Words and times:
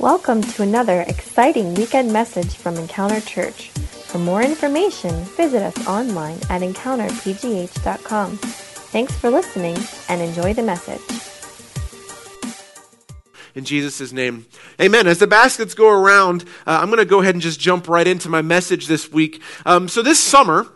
Welcome 0.00 0.42
to 0.42 0.62
another 0.62 1.00
exciting 1.08 1.74
weekend 1.74 2.12
message 2.12 2.54
from 2.54 2.76
Encounter 2.76 3.20
Church. 3.20 3.70
For 3.70 4.18
more 4.18 4.42
information, 4.42 5.10
visit 5.34 5.60
us 5.60 5.88
online 5.88 6.38
at 6.50 6.62
encounterpgh.com. 6.62 8.36
Thanks 8.36 9.18
for 9.18 9.28
listening 9.28 9.76
and 10.08 10.22
enjoy 10.22 10.54
the 10.54 10.62
message. 10.62 11.00
In 13.56 13.64
Jesus' 13.64 14.12
name. 14.12 14.46
Amen. 14.80 15.08
As 15.08 15.18
the 15.18 15.26
baskets 15.26 15.74
go 15.74 15.88
around, 15.88 16.44
uh, 16.64 16.78
I'm 16.80 16.90
going 16.90 16.98
to 16.98 17.04
go 17.04 17.20
ahead 17.20 17.34
and 17.34 17.42
just 17.42 17.58
jump 17.58 17.88
right 17.88 18.06
into 18.06 18.28
my 18.28 18.40
message 18.40 18.86
this 18.86 19.10
week. 19.10 19.42
Um, 19.66 19.88
so, 19.88 20.00
this 20.00 20.20
summer, 20.20 20.68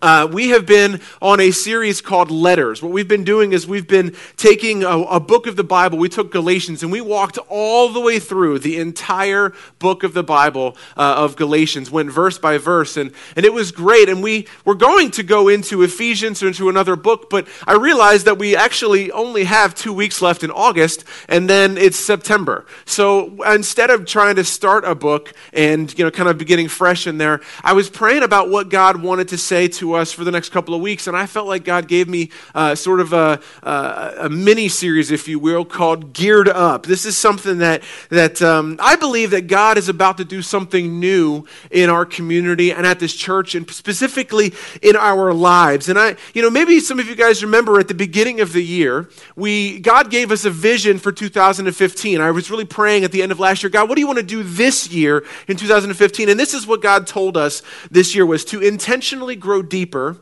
uh, 0.00 0.26
we 0.30 0.48
have 0.48 0.64
been 0.64 1.00
on 1.20 1.38
a 1.38 1.50
series 1.50 2.00
called 2.00 2.30
Letters. 2.30 2.82
What 2.82 2.92
we've 2.92 3.08
been 3.08 3.24
doing 3.24 3.52
is 3.52 3.66
we've 3.66 3.86
been 3.86 4.16
taking 4.36 4.84
a, 4.84 4.88
a, 4.88 5.20
book 5.20 5.46
of 5.46 5.56
the 5.56 5.64
Bible. 5.64 5.98
We 5.98 6.08
took 6.08 6.32
Galatians 6.32 6.82
and 6.82 6.90
we 6.90 7.00
walked 7.00 7.38
all 7.48 7.90
the 7.90 8.00
way 8.00 8.18
through 8.18 8.60
the 8.60 8.78
entire 8.78 9.52
book 9.78 10.02
of 10.02 10.14
the 10.14 10.22
Bible 10.22 10.76
uh, 10.96 11.16
of 11.18 11.36
Galatians, 11.36 11.90
went 11.90 12.10
verse 12.10 12.38
by 12.38 12.58
verse, 12.58 12.96
and, 12.96 13.12
and 13.36 13.44
it 13.44 13.52
was 13.52 13.70
great. 13.70 14.08
And 14.08 14.22
we 14.22 14.48
were 14.64 14.74
going 14.74 15.10
to 15.12 15.22
go 15.22 15.48
into 15.48 15.82
Ephesians 15.82 16.42
or 16.42 16.48
into 16.48 16.68
another 16.68 16.96
book, 16.96 17.28
but 17.28 17.46
I 17.66 17.74
realized 17.74 18.26
that 18.26 18.38
we 18.38 18.56
actually 18.56 19.12
only 19.12 19.44
have 19.44 19.74
two 19.74 19.92
weeks 19.92 20.22
left 20.22 20.42
in 20.42 20.50
August, 20.50 21.04
and 21.28 21.48
then 21.48 21.76
it's 21.76 21.98
September. 21.98 22.66
So 22.86 23.42
instead 23.44 23.90
of 23.90 24.06
trying 24.06 24.36
to 24.36 24.44
start 24.44 24.84
a 24.84 24.94
book 24.94 25.32
and 25.52 25.96
you 25.98 26.04
know 26.04 26.10
kind 26.10 26.28
of 26.28 26.38
beginning 26.38 26.68
fresh 26.68 27.06
in 27.06 27.18
there, 27.18 27.40
I 27.62 27.74
was 27.74 27.90
praying 27.90 28.22
about 28.22 28.48
what 28.48 28.70
God 28.70 29.02
wanted 29.02 29.28
to 29.28 29.38
say 29.38 29.68
to 29.68 29.81
to 29.82 29.94
us 29.94 30.12
for 30.12 30.22
the 30.22 30.30
next 30.30 30.50
couple 30.50 30.74
of 30.74 30.80
weeks, 30.80 31.08
and 31.08 31.16
I 31.16 31.26
felt 31.26 31.48
like 31.48 31.64
God 31.64 31.88
gave 31.88 32.08
me 32.08 32.30
uh, 32.54 32.76
sort 32.76 33.00
of 33.00 33.12
a, 33.12 33.40
a, 33.64 34.14
a, 34.20 34.28
mini 34.28 34.68
series, 34.68 35.10
if 35.10 35.26
you 35.26 35.40
will, 35.40 35.64
called 35.64 36.12
Geared 36.12 36.48
Up. 36.48 36.86
This 36.86 37.04
is 37.04 37.18
something 37.18 37.58
that, 37.58 37.82
that 38.08 38.40
um, 38.40 38.76
I 38.80 38.94
believe 38.94 39.32
that 39.32 39.48
God 39.48 39.78
is 39.78 39.88
about 39.88 40.18
to 40.18 40.24
do 40.24 40.40
something 40.40 41.00
new 41.00 41.46
in 41.72 41.90
our 41.90 42.06
community 42.06 42.72
and 42.72 42.86
at 42.86 43.00
this 43.00 43.12
church, 43.12 43.56
and 43.56 43.68
specifically 43.70 44.52
in 44.82 44.94
our 44.94 45.34
lives. 45.34 45.88
And 45.88 45.98
I, 45.98 46.14
you 46.32 46.42
know, 46.42 46.50
maybe 46.50 46.78
some 46.78 47.00
of 47.00 47.08
you 47.08 47.16
guys 47.16 47.42
remember 47.42 47.80
at 47.80 47.88
the 47.88 47.94
beginning 47.94 48.40
of 48.40 48.52
the 48.52 48.62
year, 48.62 49.08
we 49.34 49.80
God 49.80 50.10
gave 50.12 50.30
us 50.30 50.44
a 50.44 50.50
vision 50.50 50.98
for 50.98 51.10
2015. 51.10 52.20
I 52.20 52.30
was 52.30 52.52
really 52.52 52.64
praying 52.64 53.02
at 53.02 53.10
the 53.10 53.20
end 53.20 53.32
of 53.32 53.40
last 53.40 53.64
year, 53.64 53.70
God, 53.70 53.88
what 53.88 53.96
do 53.96 54.00
you 54.00 54.06
want 54.06 54.20
to 54.20 54.22
do 54.22 54.44
this 54.44 54.92
year 54.92 55.24
in 55.48 55.56
2015? 55.56 56.28
And 56.28 56.38
this 56.38 56.54
is 56.54 56.68
what 56.68 56.82
God 56.82 57.08
told 57.08 57.36
us 57.36 57.62
this 57.90 58.14
year 58.14 58.24
was 58.24 58.44
to 58.44 58.60
intentionally 58.60 59.34
grow 59.34 59.62
deeper 59.72 60.18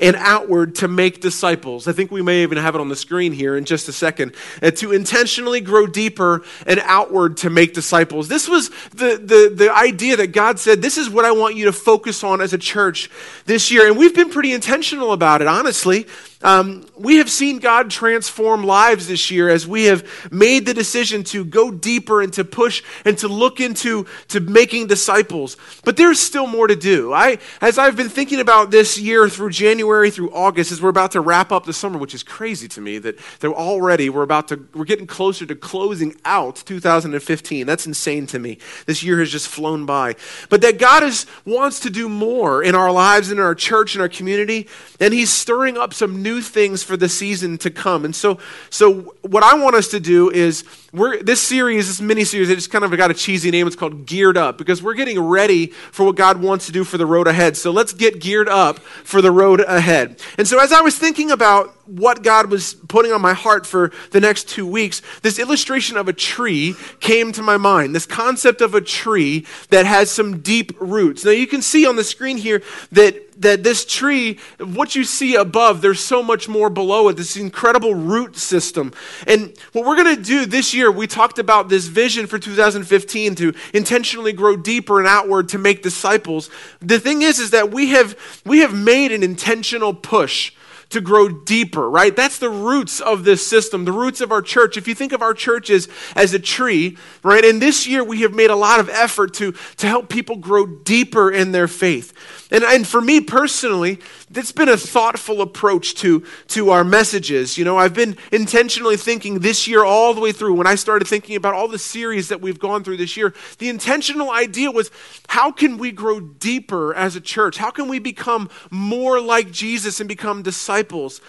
and 0.00 0.16
outward 0.16 0.74
to 0.76 0.88
make 0.88 1.20
disciples. 1.20 1.86
I 1.86 1.92
think 1.92 2.10
we 2.10 2.20
may 2.20 2.42
even 2.42 2.58
have 2.58 2.74
it 2.74 2.80
on 2.80 2.88
the 2.88 2.96
screen 2.96 3.32
here 3.32 3.56
in 3.56 3.64
just 3.64 3.88
a 3.88 3.92
second. 3.92 4.34
Uh, 4.60 4.70
to 4.72 4.92
intentionally 4.92 5.60
grow 5.60 5.86
deeper 5.86 6.42
and 6.66 6.80
outward 6.84 7.36
to 7.38 7.50
make 7.50 7.74
disciples. 7.74 8.28
This 8.28 8.48
was 8.48 8.70
the, 8.90 9.20
the, 9.22 9.52
the 9.54 9.72
idea 9.72 10.16
that 10.16 10.28
God 10.28 10.58
said, 10.58 10.82
This 10.82 10.98
is 10.98 11.08
what 11.08 11.24
I 11.24 11.32
want 11.32 11.54
you 11.54 11.66
to 11.66 11.72
focus 11.72 12.24
on 12.24 12.40
as 12.40 12.52
a 12.52 12.58
church 12.58 13.08
this 13.46 13.70
year. 13.70 13.86
And 13.86 13.96
we've 13.96 14.14
been 14.14 14.30
pretty 14.30 14.52
intentional 14.52 15.12
about 15.12 15.42
it, 15.42 15.46
honestly. 15.46 16.06
Um, 16.40 16.86
we 16.96 17.16
have 17.16 17.28
seen 17.28 17.58
God 17.58 17.90
transform 17.90 18.62
lives 18.62 19.08
this 19.08 19.28
year 19.28 19.48
as 19.48 19.66
we 19.66 19.86
have 19.86 20.06
made 20.30 20.66
the 20.66 20.74
decision 20.74 21.24
to 21.24 21.44
go 21.44 21.72
deeper 21.72 22.22
and 22.22 22.32
to 22.34 22.44
push 22.44 22.82
and 23.04 23.18
to 23.18 23.26
look 23.26 23.60
into 23.60 24.06
to 24.28 24.38
making 24.38 24.86
disciples. 24.86 25.56
But 25.84 25.96
there's 25.96 26.20
still 26.20 26.46
more 26.46 26.68
to 26.68 26.76
do. 26.76 27.12
I, 27.12 27.38
as 27.60 27.76
I've 27.76 27.96
been 27.96 28.08
thinking 28.08 28.38
about 28.38 28.70
this 28.70 28.98
year 28.98 29.28
through 29.28 29.50
January 29.50 30.12
through 30.12 30.30
August, 30.30 30.70
as 30.70 30.80
we're 30.80 30.90
about 30.90 31.10
to 31.12 31.20
wrap 31.20 31.50
up 31.50 31.64
the 31.64 31.72
summer, 31.72 31.98
which 31.98 32.14
is 32.14 32.22
crazy 32.22 32.68
to 32.68 32.80
me 32.80 32.98
that, 32.98 33.18
that 33.40 33.48
already 33.48 34.08
we're 34.08 34.22
about 34.22 34.46
to 34.48 34.64
we're 34.74 34.84
getting 34.84 35.08
closer 35.08 35.44
to 35.44 35.56
closing 35.56 36.14
out 36.24 36.62
2015. 36.66 37.66
That's 37.66 37.86
insane 37.86 38.28
to 38.28 38.38
me. 38.38 38.58
This 38.86 39.02
year 39.02 39.18
has 39.18 39.32
just 39.32 39.48
flown 39.48 39.86
by. 39.86 40.14
But 40.50 40.60
that 40.60 40.78
God 40.78 41.02
is 41.02 41.26
wants 41.44 41.80
to 41.80 41.90
do 41.90 42.08
more 42.08 42.62
in 42.62 42.76
our 42.76 42.92
lives, 42.92 43.32
in 43.32 43.40
our 43.40 43.56
church, 43.56 43.96
in 43.96 44.00
our 44.00 44.08
community, 44.08 44.68
and 45.00 45.12
He's 45.12 45.30
stirring 45.30 45.76
up 45.76 45.92
some 45.92 46.22
new 46.22 46.27
things 46.40 46.82
for 46.82 46.96
the 46.96 47.08
season 47.08 47.58
to 47.58 47.70
come. 47.70 48.04
And 48.04 48.14
so, 48.14 48.38
so 48.70 49.14
what 49.22 49.42
I 49.42 49.54
want 49.58 49.74
us 49.74 49.88
to 49.88 50.00
do 50.00 50.30
is 50.30 50.64
we're, 50.92 51.22
this 51.22 51.40
series, 51.40 51.88
this 51.88 52.00
mini 52.00 52.24
series, 52.24 52.50
it 52.50 52.56
just 52.56 52.70
kind 52.70 52.84
of 52.84 52.96
got 52.96 53.10
a 53.10 53.14
cheesy 53.14 53.50
name. 53.50 53.66
It's 53.66 53.76
called 53.76 54.06
Geared 54.06 54.36
Up 54.36 54.58
because 54.58 54.82
we're 54.82 54.94
getting 54.94 55.18
ready 55.20 55.66
for 55.66 56.06
what 56.06 56.16
God 56.16 56.42
wants 56.42 56.66
to 56.66 56.72
do 56.72 56.84
for 56.84 56.98
the 56.98 57.06
road 57.06 57.26
ahead. 57.26 57.56
So 57.56 57.70
let's 57.70 57.92
get 57.92 58.20
geared 58.20 58.48
up 58.48 58.78
for 58.78 59.22
the 59.22 59.32
road 59.32 59.60
ahead. 59.60 60.20
And 60.36 60.46
so 60.46 60.60
as 60.60 60.72
I 60.72 60.80
was 60.82 60.98
thinking 60.98 61.30
about 61.30 61.74
what 61.88 62.22
God 62.22 62.50
was 62.50 62.74
putting 62.74 63.12
on 63.12 63.20
my 63.20 63.34
heart 63.34 63.66
for 63.66 63.90
the 64.10 64.20
next 64.20 64.48
two 64.48 64.66
weeks, 64.66 65.02
this 65.22 65.38
illustration 65.38 65.96
of 65.96 66.08
a 66.08 66.12
tree 66.12 66.74
came 67.00 67.32
to 67.32 67.42
my 67.42 67.56
mind. 67.56 67.94
This 67.94 68.06
concept 68.06 68.60
of 68.60 68.74
a 68.74 68.80
tree 68.80 69.46
that 69.70 69.86
has 69.86 70.10
some 70.10 70.40
deep 70.40 70.72
roots. 70.80 71.24
Now 71.24 71.30
you 71.30 71.46
can 71.46 71.62
see 71.62 71.86
on 71.86 71.96
the 71.96 72.04
screen 72.04 72.36
here 72.36 72.62
that 72.92 73.24
that 73.38 73.62
this 73.62 73.84
tree, 73.84 74.38
what 74.58 74.94
you 74.94 75.04
see 75.04 75.36
above, 75.36 75.80
there's 75.80 76.00
so 76.00 76.22
much 76.22 76.48
more 76.48 76.68
below 76.68 77.08
it, 77.08 77.16
this 77.16 77.36
incredible 77.36 77.94
root 77.94 78.36
system. 78.36 78.92
And 79.26 79.56
what 79.72 79.86
we're 79.86 79.96
going 79.96 80.16
to 80.16 80.22
do 80.22 80.44
this 80.44 80.74
year, 80.74 80.90
we 80.90 81.06
talked 81.06 81.38
about 81.38 81.68
this 81.68 81.86
vision 81.86 82.26
for 82.26 82.38
2015 82.38 83.36
to 83.36 83.54
intentionally 83.72 84.32
grow 84.32 84.56
deeper 84.56 84.98
and 84.98 85.06
outward 85.06 85.48
to 85.50 85.58
make 85.58 85.82
disciples. 85.82 86.50
The 86.80 86.98
thing 86.98 87.22
is, 87.22 87.38
is 87.38 87.50
that 87.50 87.70
we 87.70 87.90
have, 87.90 88.16
we 88.44 88.58
have 88.58 88.74
made 88.74 89.12
an 89.12 89.22
intentional 89.22 89.94
push 89.94 90.52
to 90.90 91.00
grow 91.00 91.28
deeper, 91.28 91.88
right? 91.88 92.14
That's 92.14 92.38
the 92.38 92.48
roots 92.48 93.00
of 93.00 93.24
this 93.24 93.46
system, 93.46 93.84
the 93.84 93.92
roots 93.92 94.20
of 94.20 94.32
our 94.32 94.40
church. 94.40 94.76
If 94.76 94.88
you 94.88 94.94
think 94.94 95.12
of 95.12 95.22
our 95.22 95.34
church 95.34 95.68
as, 95.70 95.88
as 96.16 96.32
a 96.32 96.38
tree, 96.38 96.96
right? 97.22 97.44
And 97.44 97.60
this 97.60 97.86
year 97.86 98.02
we 98.02 98.22
have 98.22 98.32
made 98.32 98.50
a 98.50 98.56
lot 98.56 98.80
of 98.80 98.88
effort 98.88 99.34
to, 99.34 99.52
to 99.78 99.86
help 99.86 100.08
people 100.08 100.36
grow 100.36 100.66
deeper 100.66 101.30
in 101.30 101.52
their 101.52 101.68
faith. 101.68 102.37
And, 102.50 102.64
and 102.64 102.86
for 102.86 103.00
me 103.00 103.20
personally, 103.20 103.98
it's 104.34 104.52
been 104.52 104.70
a 104.70 104.76
thoughtful 104.76 105.42
approach 105.42 105.94
to, 105.96 106.24
to 106.48 106.70
our 106.70 106.82
messages. 106.82 107.58
You 107.58 107.64
know, 107.66 107.76
I've 107.76 107.92
been 107.92 108.16
intentionally 108.32 108.96
thinking 108.96 109.40
this 109.40 109.68
year 109.68 109.84
all 109.84 110.14
the 110.14 110.20
way 110.20 110.32
through 110.32 110.54
when 110.54 110.66
I 110.66 110.74
started 110.74 111.06
thinking 111.06 111.36
about 111.36 111.54
all 111.54 111.68
the 111.68 111.78
series 111.78 112.28
that 112.28 112.40
we've 112.40 112.58
gone 112.58 112.84
through 112.84 112.96
this 112.96 113.18
year. 113.18 113.34
The 113.58 113.68
intentional 113.68 114.30
idea 114.30 114.70
was 114.70 114.90
how 115.28 115.52
can 115.52 115.76
we 115.76 115.92
grow 115.92 116.20
deeper 116.20 116.94
as 116.94 117.16
a 117.16 117.20
church? 117.20 117.58
How 117.58 117.70
can 117.70 117.86
we 117.86 117.98
become 117.98 118.48
more 118.70 119.20
like 119.20 119.50
Jesus 119.50 120.00
and 120.00 120.08
become 120.08 120.42
disciples? 120.42 121.20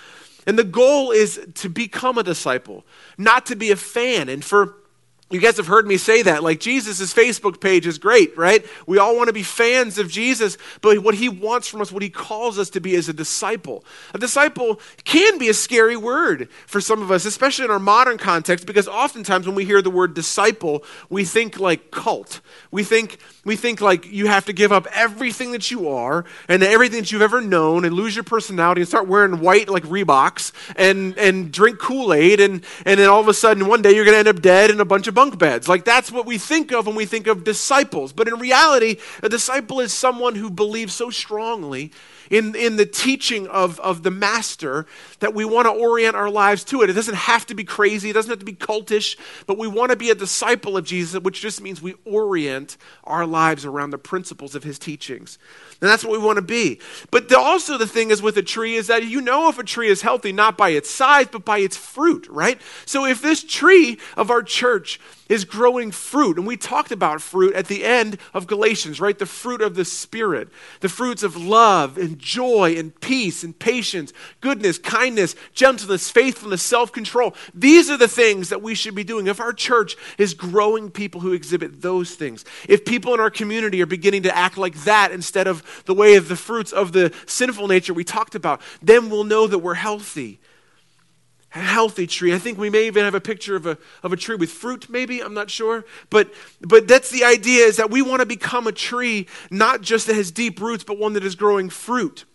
And 0.48 0.58
the 0.58 0.64
goal 0.64 1.12
is 1.12 1.46
to 1.56 1.70
become 1.70 2.18
a 2.18 2.24
disciple, 2.24 2.86
not 3.18 3.46
to 3.48 3.58
be 3.58 3.72
a 3.72 3.76
fan. 3.76 4.30
And 4.30 4.44
for 4.44 4.79
you 5.32 5.40
guys 5.40 5.58
have 5.58 5.68
heard 5.68 5.86
me 5.86 5.98
say 5.98 6.24
that. 6.24 6.42
Like, 6.42 6.60
Jesus' 6.60 7.14
Facebook 7.14 7.60
page 7.60 7.86
is 7.86 8.00
great, 8.00 8.36
right? 8.36 8.66
We 8.88 8.98
all 8.98 9.16
want 9.16 9.28
to 9.28 9.34
be 9.34 9.44
fans 9.44 10.00
of 10.00 10.10
Jesus, 10.10 10.58
but 10.82 11.00
what 11.00 11.14
he 11.14 11.30
wants 11.30 11.68
from 11.68 11.82
us, 11.82 11.92
what 11.92 12.02
he 12.02 12.10
calls 12.10 12.58
us 12.58 12.72
to 12.72 12.80
be, 12.80 12.96
is 12.96 13.10
a 13.10 13.14
disciple. 13.14 13.86
A 14.16 14.18
disciple 14.18 14.80
can 15.04 15.38
be 15.38 15.48
a 15.48 15.54
scary 15.54 15.96
word 15.96 16.50
for 16.66 16.82
some 16.82 17.04
of 17.04 17.12
us, 17.12 17.26
especially 17.26 17.66
in 17.66 17.72
our 17.72 17.78
modern 17.78 18.18
context, 18.18 18.66
because 18.66 18.88
oftentimes 18.88 19.46
when 19.46 19.56
we 19.56 19.66
hear 19.66 19.84
the 19.84 19.92
word 19.92 20.16
disciple, 20.16 20.84
we 21.12 21.24
think 21.26 21.60
like 21.60 21.92
cult. 21.92 22.42
We 22.72 22.84
think, 22.84 23.20
we 23.46 23.56
think 23.56 23.82
like 23.82 24.12
you 24.12 24.26
have 24.28 24.46
to 24.46 24.54
give 24.54 24.72
up 24.72 24.88
everything 24.94 25.52
that 25.52 25.70
you 25.70 25.90
are 25.90 26.26
and 26.48 26.64
everything 26.64 27.02
that 27.02 27.12
you've 27.12 27.22
ever 27.22 27.40
known 27.40 27.86
and 27.86 27.94
lose 27.94 28.16
your 28.16 28.24
personality 28.24 28.82
and 28.82 28.88
start 28.88 29.08
wearing 29.08 29.42
white 29.42 29.70
like 29.70 29.84
Reeboks 29.84 30.54
and, 30.76 31.16
and 31.20 31.52
drink 31.52 31.78
Kool 31.78 32.14
Aid, 32.14 32.40
and, 32.40 32.64
and 32.84 33.00
then 33.00 33.10
all 33.10 33.22
of 33.22 33.28
a 33.28 33.34
sudden 33.34 33.68
one 33.68 33.84
day 33.84 33.92
you're 33.94 34.06
going 34.06 34.16
to 34.16 34.20
end 34.20 34.28
up 34.28 34.42
dead 34.42 34.72
in 34.72 34.80
a 34.80 34.86
bunch 34.86 35.08
of 35.08 35.19
bunk 35.20 35.38
beds. 35.38 35.68
Like 35.68 35.84
that's 35.84 36.14
what 36.14 36.26
we 36.26 36.38
think 36.38 36.72
of 36.72 36.88
when 36.88 36.96
we 36.96 37.06
think 37.06 37.28
of 37.28 37.44
disciples. 37.44 38.14
But 38.14 38.30
in 38.30 38.36
reality, 38.40 38.96
a 39.22 39.28
disciple 39.28 39.82
is 39.82 39.92
someone 39.92 40.36
who 40.36 40.50
believes 40.50 40.94
so 40.94 41.10
strongly 41.10 41.92
in, 42.30 42.56
in 42.56 42.76
the 42.76 42.86
teaching 42.86 43.48
of, 43.48 43.80
of 43.80 44.04
the 44.04 44.12
master 44.12 44.86
that 45.20 45.34
we 45.34 45.46
want 45.46 45.66
to 45.66 45.72
orient 45.72 46.16
our 46.16 46.30
lives 46.30 46.64
to 46.66 46.82
it. 46.82 46.90
It 46.90 46.94
doesn't 46.94 47.16
have 47.16 47.46
to 47.48 47.56
be 47.56 47.64
crazy, 47.64 48.10
it 48.10 48.14
doesn't 48.14 48.30
have 48.30 48.40
to 48.40 48.46
be 48.46 48.54
cultish, 48.54 49.18
but 49.46 49.58
we 49.58 49.68
want 49.68 49.92
to 49.92 49.98
be 49.98 50.10
a 50.10 50.16
disciple 50.16 50.78
of 50.78 50.86
Jesus, 50.86 51.22
which 51.22 51.42
just 51.42 51.62
means 51.62 51.82
we 51.82 51.96
orient 52.06 52.78
our 53.04 53.26
lives 53.26 53.66
around 53.66 53.92
the 53.92 53.98
principles 53.98 54.56
of 54.56 54.64
his 54.64 54.80
teachings. 54.80 55.38
And 55.82 55.90
that's 55.90 56.04
what 56.04 56.12
we 56.12 56.26
want 56.26 56.38
to 56.38 56.44
be. 56.44 56.80
But 57.12 57.30
the, 57.30 57.40
also, 57.40 57.78
the 57.78 57.88
thing 57.88 58.12
is 58.12 58.22
with 58.22 58.38
a 58.38 58.44
tree 58.44 58.76
is 58.76 58.88
that 58.88 59.06
you 59.06 59.22
know 59.22 59.50
if 59.50 59.58
a 59.58 59.64
tree 59.64 59.90
is 59.90 60.02
healthy 60.02 60.32
not 60.32 60.58
by 60.58 60.70
its 60.70 60.90
size, 60.90 61.28
but 61.32 61.46
by 61.46 61.60
its 61.60 61.78
fruit, 61.78 62.28
right? 62.30 62.62
So 62.86 63.06
if 63.06 63.22
this 63.22 63.44
tree 63.44 63.98
of 64.18 64.30
our 64.30 64.44
church 64.44 65.00
is 65.30 65.46
growing 65.46 65.92
fruit, 65.92 66.38
and 66.38 66.46
we 66.46 66.58
talked 66.58 66.92
about 66.92 67.22
fruit 67.22 67.54
at 67.54 67.68
the 67.68 67.86
end 67.86 68.18
of 68.34 68.48
Galatians, 68.48 69.00
right? 69.00 69.18
The 69.18 69.26
fruit 69.28 69.62
of 69.62 69.76
the 69.76 69.86
Spirit, 69.86 70.50
the 70.82 70.90
fruits 70.90 71.24
of 71.24 71.38
love 71.38 71.98
and 71.98 72.18
joy 72.18 72.76
and 72.78 73.00
peace 73.00 73.44
and 73.44 73.58
patience, 73.58 74.12
goodness, 74.42 74.80
kindness, 74.80 75.36
gentleness, 75.54 76.10
faithfulness, 76.10 76.64
self 76.64 76.92
control. 76.92 77.36
These 77.54 77.90
are 77.90 77.98
the 77.98 78.08
things 78.08 78.50
that 78.50 78.64
we 78.64 78.74
should 78.74 78.96
be 78.96 79.04
doing. 79.04 79.28
If 79.28 79.40
our 79.40 79.54
church 79.54 79.96
is 80.18 80.34
growing 80.34 80.90
people 80.90 81.22
who 81.22 81.34
exhibit 81.34 81.82
those 81.82 82.16
things, 82.16 82.44
if 82.68 82.84
people 82.84 83.14
in 83.14 83.20
our 83.20 83.30
community 83.30 83.82
are 83.82 83.86
beginning 83.86 84.24
to 84.24 84.36
act 84.36 84.58
like 84.58 84.76
that 84.84 85.12
instead 85.12 85.48
of 85.48 85.84
the 85.86 85.94
way 85.94 86.16
of 86.16 86.28
the 86.28 86.36
fruits 86.36 86.72
of 86.72 86.92
the 86.92 87.14
sinful 87.28 87.68
nature 87.68 87.94
we 87.94 88.04
talked 88.04 88.34
about, 88.34 88.62
then 88.82 89.10
we'll 89.10 89.24
know 89.24 89.46
that 89.46 89.60
we're 89.60 89.76
healthy. 89.76 90.40
Healthy 91.50 92.06
tree. 92.06 92.34
I 92.34 92.38
think 92.38 92.58
we 92.58 92.70
may 92.70 92.88
even 92.88 93.04
have 93.04 93.16
a 93.16 93.22
picture 93.22 93.56
of 93.56 93.66
a, 93.66 93.78
of 94.04 94.14
a 94.14 94.18
tree 94.18 94.36
with 94.36 94.52
fruit, 94.52 94.90
maybe. 94.90 95.22
I'm 95.22 95.34
not 95.34 95.50
sure. 95.50 95.84
But, 96.10 96.32
but 96.62 96.88
that's 96.88 97.10
the 97.10 97.24
idea 97.24 97.66
is 97.66 97.78
that 97.78 97.90
we 97.90 98.02
want 98.02 98.20
to 98.20 98.26
become 98.26 98.68
a 98.68 98.72
tree, 98.72 99.28
not 99.50 99.82
just 99.82 100.08
that 100.08 100.16
has 100.16 100.32
deep 100.32 100.62
roots, 100.62 100.84
but 100.84 101.00
one 101.00 101.14
that 101.14 101.24
is 101.24 101.36
growing 101.36 101.70
fruit. 101.70 102.26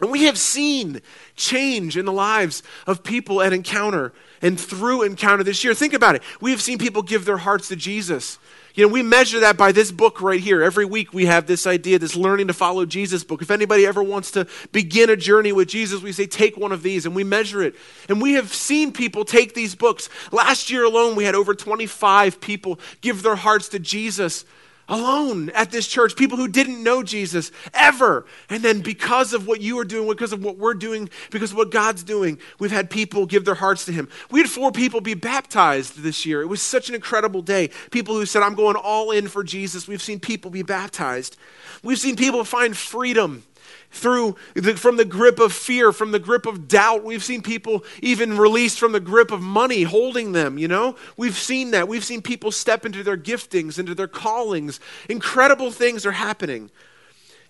And 0.00 0.10
we 0.10 0.24
have 0.24 0.38
seen 0.38 1.02
change 1.34 1.96
in 1.96 2.04
the 2.04 2.12
lives 2.12 2.62
of 2.86 3.02
people 3.02 3.42
at 3.42 3.52
Encounter 3.52 4.12
and 4.40 4.58
through 4.58 5.02
Encounter 5.02 5.42
this 5.42 5.64
year. 5.64 5.74
Think 5.74 5.92
about 5.92 6.14
it. 6.14 6.22
We 6.40 6.52
have 6.52 6.62
seen 6.62 6.78
people 6.78 7.02
give 7.02 7.24
their 7.24 7.38
hearts 7.38 7.68
to 7.68 7.76
Jesus. 7.76 8.38
You 8.78 8.86
know, 8.86 8.92
we 8.92 9.02
measure 9.02 9.40
that 9.40 9.56
by 9.56 9.72
this 9.72 9.90
book 9.90 10.20
right 10.22 10.38
here. 10.38 10.62
Every 10.62 10.84
week 10.84 11.12
we 11.12 11.26
have 11.26 11.48
this 11.48 11.66
idea, 11.66 11.98
this 11.98 12.14
learning 12.14 12.46
to 12.46 12.54
follow 12.54 12.86
Jesus 12.86 13.24
book. 13.24 13.42
If 13.42 13.50
anybody 13.50 13.84
ever 13.84 14.04
wants 14.04 14.30
to 14.30 14.46
begin 14.70 15.10
a 15.10 15.16
journey 15.16 15.50
with 15.50 15.66
Jesus, 15.66 16.00
we 16.00 16.12
say, 16.12 16.28
take 16.28 16.56
one 16.56 16.70
of 16.70 16.84
these, 16.84 17.04
and 17.04 17.12
we 17.12 17.24
measure 17.24 17.60
it. 17.60 17.74
And 18.08 18.22
we 18.22 18.34
have 18.34 18.54
seen 18.54 18.92
people 18.92 19.24
take 19.24 19.52
these 19.52 19.74
books. 19.74 20.08
Last 20.30 20.70
year 20.70 20.84
alone, 20.84 21.16
we 21.16 21.24
had 21.24 21.34
over 21.34 21.56
25 21.56 22.40
people 22.40 22.78
give 23.00 23.24
their 23.24 23.34
hearts 23.34 23.68
to 23.70 23.80
Jesus 23.80 24.44
alone 24.88 25.50
at 25.50 25.70
this 25.70 25.86
church, 25.86 26.16
people 26.16 26.36
who 26.36 26.48
didn't 26.48 26.82
know 26.82 27.02
Jesus 27.02 27.50
ever. 27.74 28.24
And 28.48 28.62
then 28.62 28.80
because 28.80 29.32
of 29.32 29.46
what 29.46 29.60
you 29.60 29.78
are 29.78 29.84
doing, 29.84 30.08
because 30.08 30.32
of 30.32 30.42
what 30.42 30.56
we're 30.56 30.74
doing, 30.74 31.10
because 31.30 31.52
of 31.52 31.56
what 31.56 31.70
God's 31.70 32.02
doing, 32.02 32.38
we've 32.58 32.70
had 32.70 32.90
people 32.90 33.26
give 33.26 33.44
their 33.44 33.54
hearts 33.54 33.84
to 33.86 33.92
Him. 33.92 34.08
We 34.30 34.40
had 34.40 34.48
four 34.48 34.72
people 34.72 35.00
be 35.00 35.14
baptized 35.14 36.02
this 36.02 36.24
year. 36.24 36.42
It 36.42 36.46
was 36.46 36.62
such 36.62 36.88
an 36.88 36.94
incredible 36.94 37.42
day. 37.42 37.70
People 37.90 38.14
who 38.14 38.26
said, 38.26 38.42
I'm 38.42 38.54
going 38.54 38.76
all 38.76 39.10
in 39.10 39.28
for 39.28 39.44
Jesus. 39.44 39.86
We've 39.86 40.02
seen 40.02 40.20
people 40.20 40.50
be 40.50 40.62
baptized. 40.62 41.36
We've 41.82 41.98
seen 41.98 42.16
people 42.16 42.44
find 42.44 42.76
freedom 42.76 43.44
through 43.90 44.36
the, 44.54 44.76
from 44.76 44.96
the 44.96 45.04
grip 45.04 45.38
of 45.38 45.52
fear, 45.52 45.92
from 45.92 46.12
the 46.12 46.18
grip 46.18 46.46
of 46.46 46.68
doubt. 46.68 47.04
We've 47.04 47.24
seen 47.24 47.42
people 47.42 47.84
even 48.02 48.36
released 48.36 48.78
from 48.78 48.92
the 48.92 49.00
grip 49.00 49.30
of 49.30 49.40
money 49.40 49.82
holding 49.82 50.32
them, 50.32 50.58
you 50.58 50.68
know? 50.68 50.96
We've 51.16 51.36
seen 51.36 51.70
that. 51.72 51.88
We've 51.88 52.04
seen 52.04 52.22
people 52.22 52.52
step 52.52 52.84
into 52.84 53.02
their 53.02 53.16
giftings, 53.16 53.78
into 53.78 53.94
their 53.94 54.08
callings. 54.08 54.80
Incredible 55.08 55.70
things 55.70 56.04
are 56.06 56.12
happening. 56.12 56.70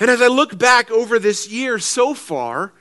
And 0.00 0.10
as 0.10 0.22
I 0.22 0.28
look 0.28 0.58
back 0.58 0.90
over 0.90 1.18
this 1.18 1.50
year 1.50 1.78
so 1.78 2.14
far, 2.14 2.72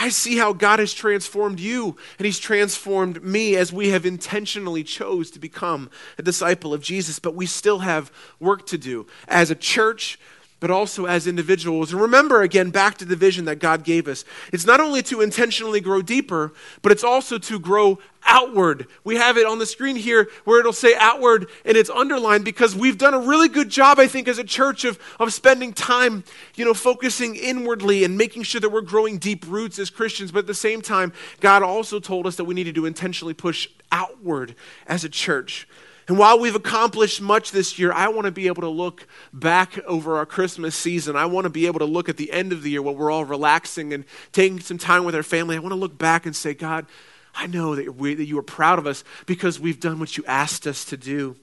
I 0.00 0.10
see 0.10 0.36
how 0.36 0.52
God 0.52 0.78
has 0.78 0.92
transformed 0.92 1.58
you 1.58 1.96
and 2.18 2.26
He's 2.26 2.38
transformed 2.38 3.22
me 3.22 3.56
as 3.56 3.72
we 3.72 3.88
have 3.88 4.06
intentionally 4.06 4.84
chose 4.84 5.30
to 5.32 5.38
become 5.38 5.90
a 6.18 6.22
disciple 6.22 6.72
of 6.72 6.82
Jesus. 6.82 7.18
But 7.18 7.34
we 7.34 7.46
still 7.46 7.80
have 7.80 8.12
work 8.38 8.66
to 8.66 8.78
do 8.78 9.06
as 9.26 9.50
a 9.50 9.56
church, 9.56 10.18
but 10.60 10.70
also 10.70 11.06
as 11.06 11.26
individuals. 11.26 11.92
And 11.92 12.00
remember 12.00 12.42
again, 12.42 12.70
back 12.70 12.98
to 12.98 13.04
the 13.04 13.16
vision 13.16 13.44
that 13.44 13.56
God 13.56 13.84
gave 13.84 14.08
us. 14.08 14.24
It's 14.52 14.66
not 14.66 14.80
only 14.80 15.02
to 15.04 15.20
intentionally 15.20 15.80
grow 15.80 16.02
deeper, 16.02 16.52
but 16.82 16.92
it's 16.92 17.04
also 17.04 17.38
to 17.38 17.58
grow 17.58 17.98
outward. 18.24 18.86
We 19.04 19.16
have 19.16 19.36
it 19.36 19.46
on 19.46 19.58
the 19.58 19.66
screen 19.66 19.96
here 19.96 20.28
where 20.44 20.58
it'll 20.60 20.72
say 20.72 20.94
outward 20.98 21.48
and 21.64 21.76
it's 21.76 21.90
underlined 21.90 22.44
because 22.44 22.74
we've 22.74 22.98
done 22.98 23.14
a 23.14 23.20
really 23.20 23.48
good 23.48 23.70
job, 23.70 23.98
I 23.98 24.06
think, 24.06 24.28
as 24.28 24.38
a 24.38 24.44
church 24.44 24.84
of, 24.84 24.98
of 25.20 25.32
spending 25.32 25.72
time, 25.72 26.24
you 26.56 26.64
know, 26.64 26.74
focusing 26.74 27.36
inwardly 27.36 28.04
and 28.04 28.18
making 28.18 28.42
sure 28.42 28.60
that 28.60 28.70
we're 28.70 28.80
growing 28.80 29.18
deep 29.18 29.46
roots 29.48 29.78
as 29.78 29.90
Christians. 29.90 30.32
But 30.32 30.40
at 30.40 30.46
the 30.46 30.54
same 30.54 30.82
time, 30.82 31.12
God 31.40 31.62
also 31.62 32.00
told 32.00 32.26
us 32.26 32.36
that 32.36 32.44
we 32.44 32.54
needed 32.54 32.74
to 32.74 32.86
intentionally 32.86 33.34
push 33.34 33.68
outward 33.92 34.54
as 34.86 35.04
a 35.04 35.08
church. 35.08 35.68
And 36.08 36.16
while 36.18 36.38
we've 36.38 36.54
accomplished 36.54 37.20
much 37.20 37.50
this 37.50 37.78
year, 37.78 37.92
I 37.92 38.08
want 38.08 38.24
to 38.24 38.30
be 38.30 38.46
able 38.46 38.62
to 38.62 38.68
look 38.68 39.06
back 39.34 39.78
over 39.80 40.16
our 40.16 40.24
Christmas 40.24 40.74
season. 40.74 41.16
I 41.16 41.26
want 41.26 41.44
to 41.44 41.50
be 41.50 41.66
able 41.66 41.80
to 41.80 41.84
look 41.84 42.08
at 42.08 42.16
the 42.16 42.32
end 42.32 42.50
of 42.50 42.62
the 42.62 42.70
year 42.70 42.80
while 42.80 42.96
we're 42.96 43.10
all 43.10 43.26
relaxing 43.26 43.92
and 43.92 44.06
taking 44.32 44.58
some 44.58 44.78
time 44.78 45.04
with 45.04 45.14
our 45.14 45.22
family. 45.22 45.54
I 45.54 45.58
want 45.58 45.72
to 45.72 45.78
look 45.78 45.98
back 45.98 46.24
and 46.24 46.34
say, 46.34 46.54
God, 46.54 46.86
I 47.34 47.46
know 47.46 47.74
that, 47.74 47.94
we, 47.94 48.14
that 48.14 48.24
you 48.24 48.38
are 48.38 48.42
proud 48.42 48.78
of 48.78 48.86
us 48.86 49.04
because 49.26 49.60
we've 49.60 49.80
done 49.80 50.00
what 50.00 50.16
you 50.16 50.24
asked 50.26 50.66
us 50.66 50.82
to 50.86 50.96
do. 50.96 51.36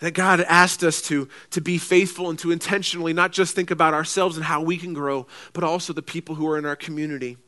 That 0.00 0.12
God 0.12 0.40
asked 0.40 0.82
us 0.82 1.00
to, 1.02 1.28
to 1.52 1.60
be 1.60 1.78
faithful 1.78 2.28
and 2.28 2.38
to 2.40 2.50
intentionally 2.50 3.12
not 3.12 3.30
just 3.30 3.54
think 3.54 3.70
about 3.70 3.94
ourselves 3.94 4.36
and 4.36 4.44
how 4.44 4.60
we 4.60 4.76
can 4.76 4.92
grow, 4.92 5.28
but 5.52 5.62
also 5.62 5.92
the 5.92 6.02
people 6.02 6.34
who 6.34 6.48
are 6.48 6.58
in 6.58 6.66
our 6.66 6.76
community. 6.76 7.38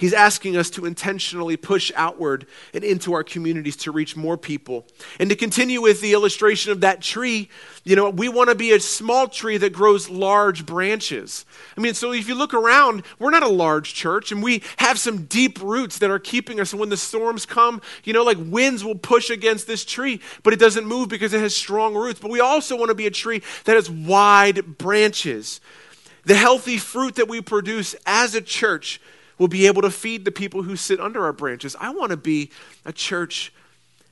He's 0.00 0.14
asking 0.14 0.56
us 0.56 0.70
to 0.70 0.86
intentionally 0.86 1.58
push 1.58 1.92
outward 1.94 2.46
and 2.72 2.82
into 2.82 3.12
our 3.12 3.22
communities 3.22 3.76
to 3.76 3.92
reach 3.92 4.16
more 4.16 4.38
people. 4.38 4.86
And 5.18 5.28
to 5.28 5.36
continue 5.36 5.82
with 5.82 6.00
the 6.00 6.14
illustration 6.14 6.72
of 6.72 6.80
that 6.80 7.02
tree, 7.02 7.50
you 7.84 7.96
know, 7.96 8.08
we 8.08 8.30
want 8.30 8.48
to 8.48 8.54
be 8.54 8.72
a 8.72 8.80
small 8.80 9.28
tree 9.28 9.58
that 9.58 9.74
grows 9.74 10.08
large 10.08 10.64
branches. 10.64 11.44
I 11.76 11.82
mean, 11.82 11.92
so 11.92 12.14
if 12.14 12.28
you 12.28 12.34
look 12.34 12.54
around, 12.54 13.02
we're 13.18 13.30
not 13.30 13.42
a 13.42 13.48
large 13.48 13.92
church 13.92 14.32
and 14.32 14.42
we 14.42 14.62
have 14.78 14.98
some 14.98 15.26
deep 15.26 15.60
roots 15.60 15.98
that 15.98 16.10
are 16.10 16.18
keeping 16.18 16.60
us. 16.60 16.72
And 16.72 16.80
when 16.80 16.88
the 16.88 16.96
storms 16.96 17.44
come, 17.44 17.82
you 18.02 18.14
know, 18.14 18.24
like 18.24 18.38
winds 18.40 18.82
will 18.82 18.94
push 18.94 19.28
against 19.28 19.66
this 19.66 19.84
tree, 19.84 20.22
but 20.42 20.54
it 20.54 20.58
doesn't 20.58 20.86
move 20.86 21.10
because 21.10 21.34
it 21.34 21.42
has 21.42 21.54
strong 21.54 21.94
roots. 21.94 22.20
But 22.20 22.30
we 22.30 22.40
also 22.40 22.74
want 22.74 22.88
to 22.88 22.94
be 22.94 23.06
a 23.06 23.10
tree 23.10 23.42
that 23.64 23.76
has 23.76 23.90
wide 23.90 24.78
branches. 24.78 25.60
The 26.24 26.36
healthy 26.36 26.78
fruit 26.78 27.16
that 27.16 27.28
we 27.28 27.42
produce 27.42 27.94
as 28.06 28.34
a 28.34 28.40
church 28.40 28.98
will 29.40 29.48
be 29.48 29.66
able 29.66 29.80
to 29.80 29.90
feed 29.90 30.26
the 30.26 30.30
people 30.30 30.62
who 30.62 30.76
sit 30.76 31.00
under 31.00 31.24
our 31.24 31.32
branches. 31.32 31.74
I 31.80 31.88
want 31.90 32.10
to 32.10 32.16
be 32.18 32.50
a 32.84 32.92
church 32.92 33.54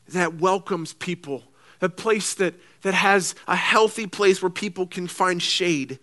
that 0.08 0.36
welcomes 0.36 0.94
people, 0.94 1.44
a 1.82 1.90
place 1.90 2.32
that, 2.36 2.54
that 2.80 2.94
has 2.94 3.34
a 3.46 3.54
healthy 3.54 4.06
place 4.06 4.40
where 4.40 4.48
people 4.48 4.86
can 4.86 5.06
find 5.06 5.42
shade. 5.42 5.98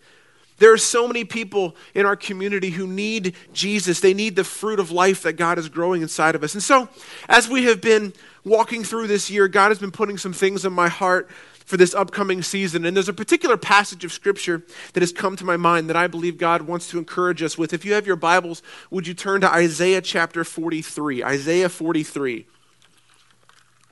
There 0.59 0.71
are 0.71 0.77
so 0.77 1.07
many 1.07 1.23
people 1.23 1.75
in 1.95 2.05
our 2.05 2.15
community 2.15 2.69
who 2.69 2.85
need 2.85 3.35
Jesus. 3.51 3.99
They 3.99 4.13
need 4.13 4.35
the 4.35 4.43
fruit 4.43 4.79
of 4.79 4.91
life 4.91 5.23
that 5.23 5.33
God 5.33 5.57
is 5.57 5.69
growing 5.69 6.03
inside 6.03 6.35
of 6.35 6.43
us. 6.43 6.53
And 6.53 6.61
so, 6.61 6.87
as 7.27 7.49
we 7.49 7.63
have 7.63 7.81
been 7.81 8.13
walking 8.43 8.83
through 8.83 9.07
this 9.07 9.31
year, 9.31 9.47
God 9.47 9.69
has 9.69 9.79
been 9.79 9.91
putting 9.91 10.19
some 10.19 10.33
things 10.33 10.65
in 10.65 10.71
my 10.71 10.87
heart 10.87 11.31
for 11.65 11.77
this 11.77 11.93
upcoming 11.93 12.41
season. 12.41 12.85
And 12.85 12.95
there's 12.95 13.09
a 13.09 13.13
particular 13.13 13.57
passage 13.57 14.05
of 14.05 14.13
Scripture 14.13 14.63
that 14.93 15.01
has 15.01 15.11
come 15.11 15.35
to 15.35 15.43
my 15.43 15.57
mind 15.57 15.89
that 15.89 15.95
I 15.95 16.07
believe 16.07 16.37
God 16.37 16.63
wants 16.63 16.89
to 16.91 16.97
encourage 16.97 17.43
us 17.43 17.57
with. 17.57 17.73
If 17.73 17.83
you 17.83 17.93
have 17.93 18.07
your 18.07 18.15
Bibles, 18.15 18.61
would 18.89 19.07
you 19.07 19.13
turn 19.13 19.41
to 19.41 19.51
Isaiah 19.51 20.01
chapter 20.01 20.43
43? 20.43 21.23
Isaiah 21.23 21.69
43. 21.69 22.45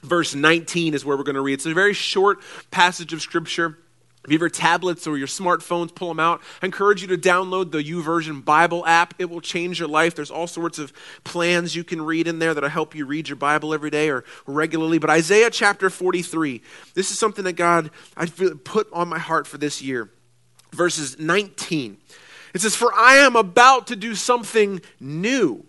Verse 0.02 0.36
19 0.36 0.94
is 0.94 1.06
where 1.06 1.18
we're 1.18 1.24
going 1.24 1.36
to 1.36 1.42
read. 1.42 1.54
It's 1.54 1.66
a 1.66 1.74
very 1.74 1.94
short 1.94 2.40
passage 2.72 3.14
of 3.14 3.22
Scripture. 3.22 3.78
If 4.24 4.32
you 4.32 4.36
have 4.36 4.42
your 4.42 4.50
tablets 4.50 5.06
or 5.06 5.18
your 5.18 5.28
smartphones, 5.28 5.94
pull 5.94 6.08
them 6.08 6.20
out. 6.20 6.42
I 6.62 6.68
encourage 6.68 7.02
you 7.02 7.10
to 7.10 7.18
download 7.18 7.72
the 7.72 7.84
YouVersion 7.84 8.46
Bible 8.46 8.86
app. 8.86 9.14
It 9.20 9.30
will 9.30 9.42
change 9.42 9.80
your 9.80 9.90
life. 9.90 10.16
There's 10.16 10.32
all 10.32 10.48
sorts 10.48 10.80
of 10.80 10.94
plans 11.26 11.76
you 11.76 11.84
can 11.84 12.02
read 12.02 12.28
in 12.28 12.40
there 12.40 12.54
that'll 12.54 12.70
help 12.70 12.96
you 12.96 13.06
read 13.06 13.28
your 13.28 13.36
Bible 13.36 13.74
every 13.74 13.90
day 13.90 14.10
or 14.10 14.24
regularly. 14.46 14.98
But 14.98 15.10
Isaiah 15.10 15.50
chapter 15.50 15.90
43, 15.90 16.62
this 16.94 17.12
is 17.12 17.20
something 17.20 17.44
that 17.44 17.54
God 17.54 17.92
I 18.16 18.28
put 18.28 18.88
on 18.94 19.10
my 19.10 19.20
heart 19.20 19.46
for 19.46 19.58
this 19.58 19.82
year. 19.82 20.10
Verses 20.72 21.20
19. 21.20 21.98
It 22.54 22.62
says, 22.62 22.76
For 22.76 22.94
I 22.94 23.16
am 23.16 23.36
about 23.36 23.88
to 23.88 23.96
do 23.96 24.16
something 24.16 24.82
new. 25.02 25.66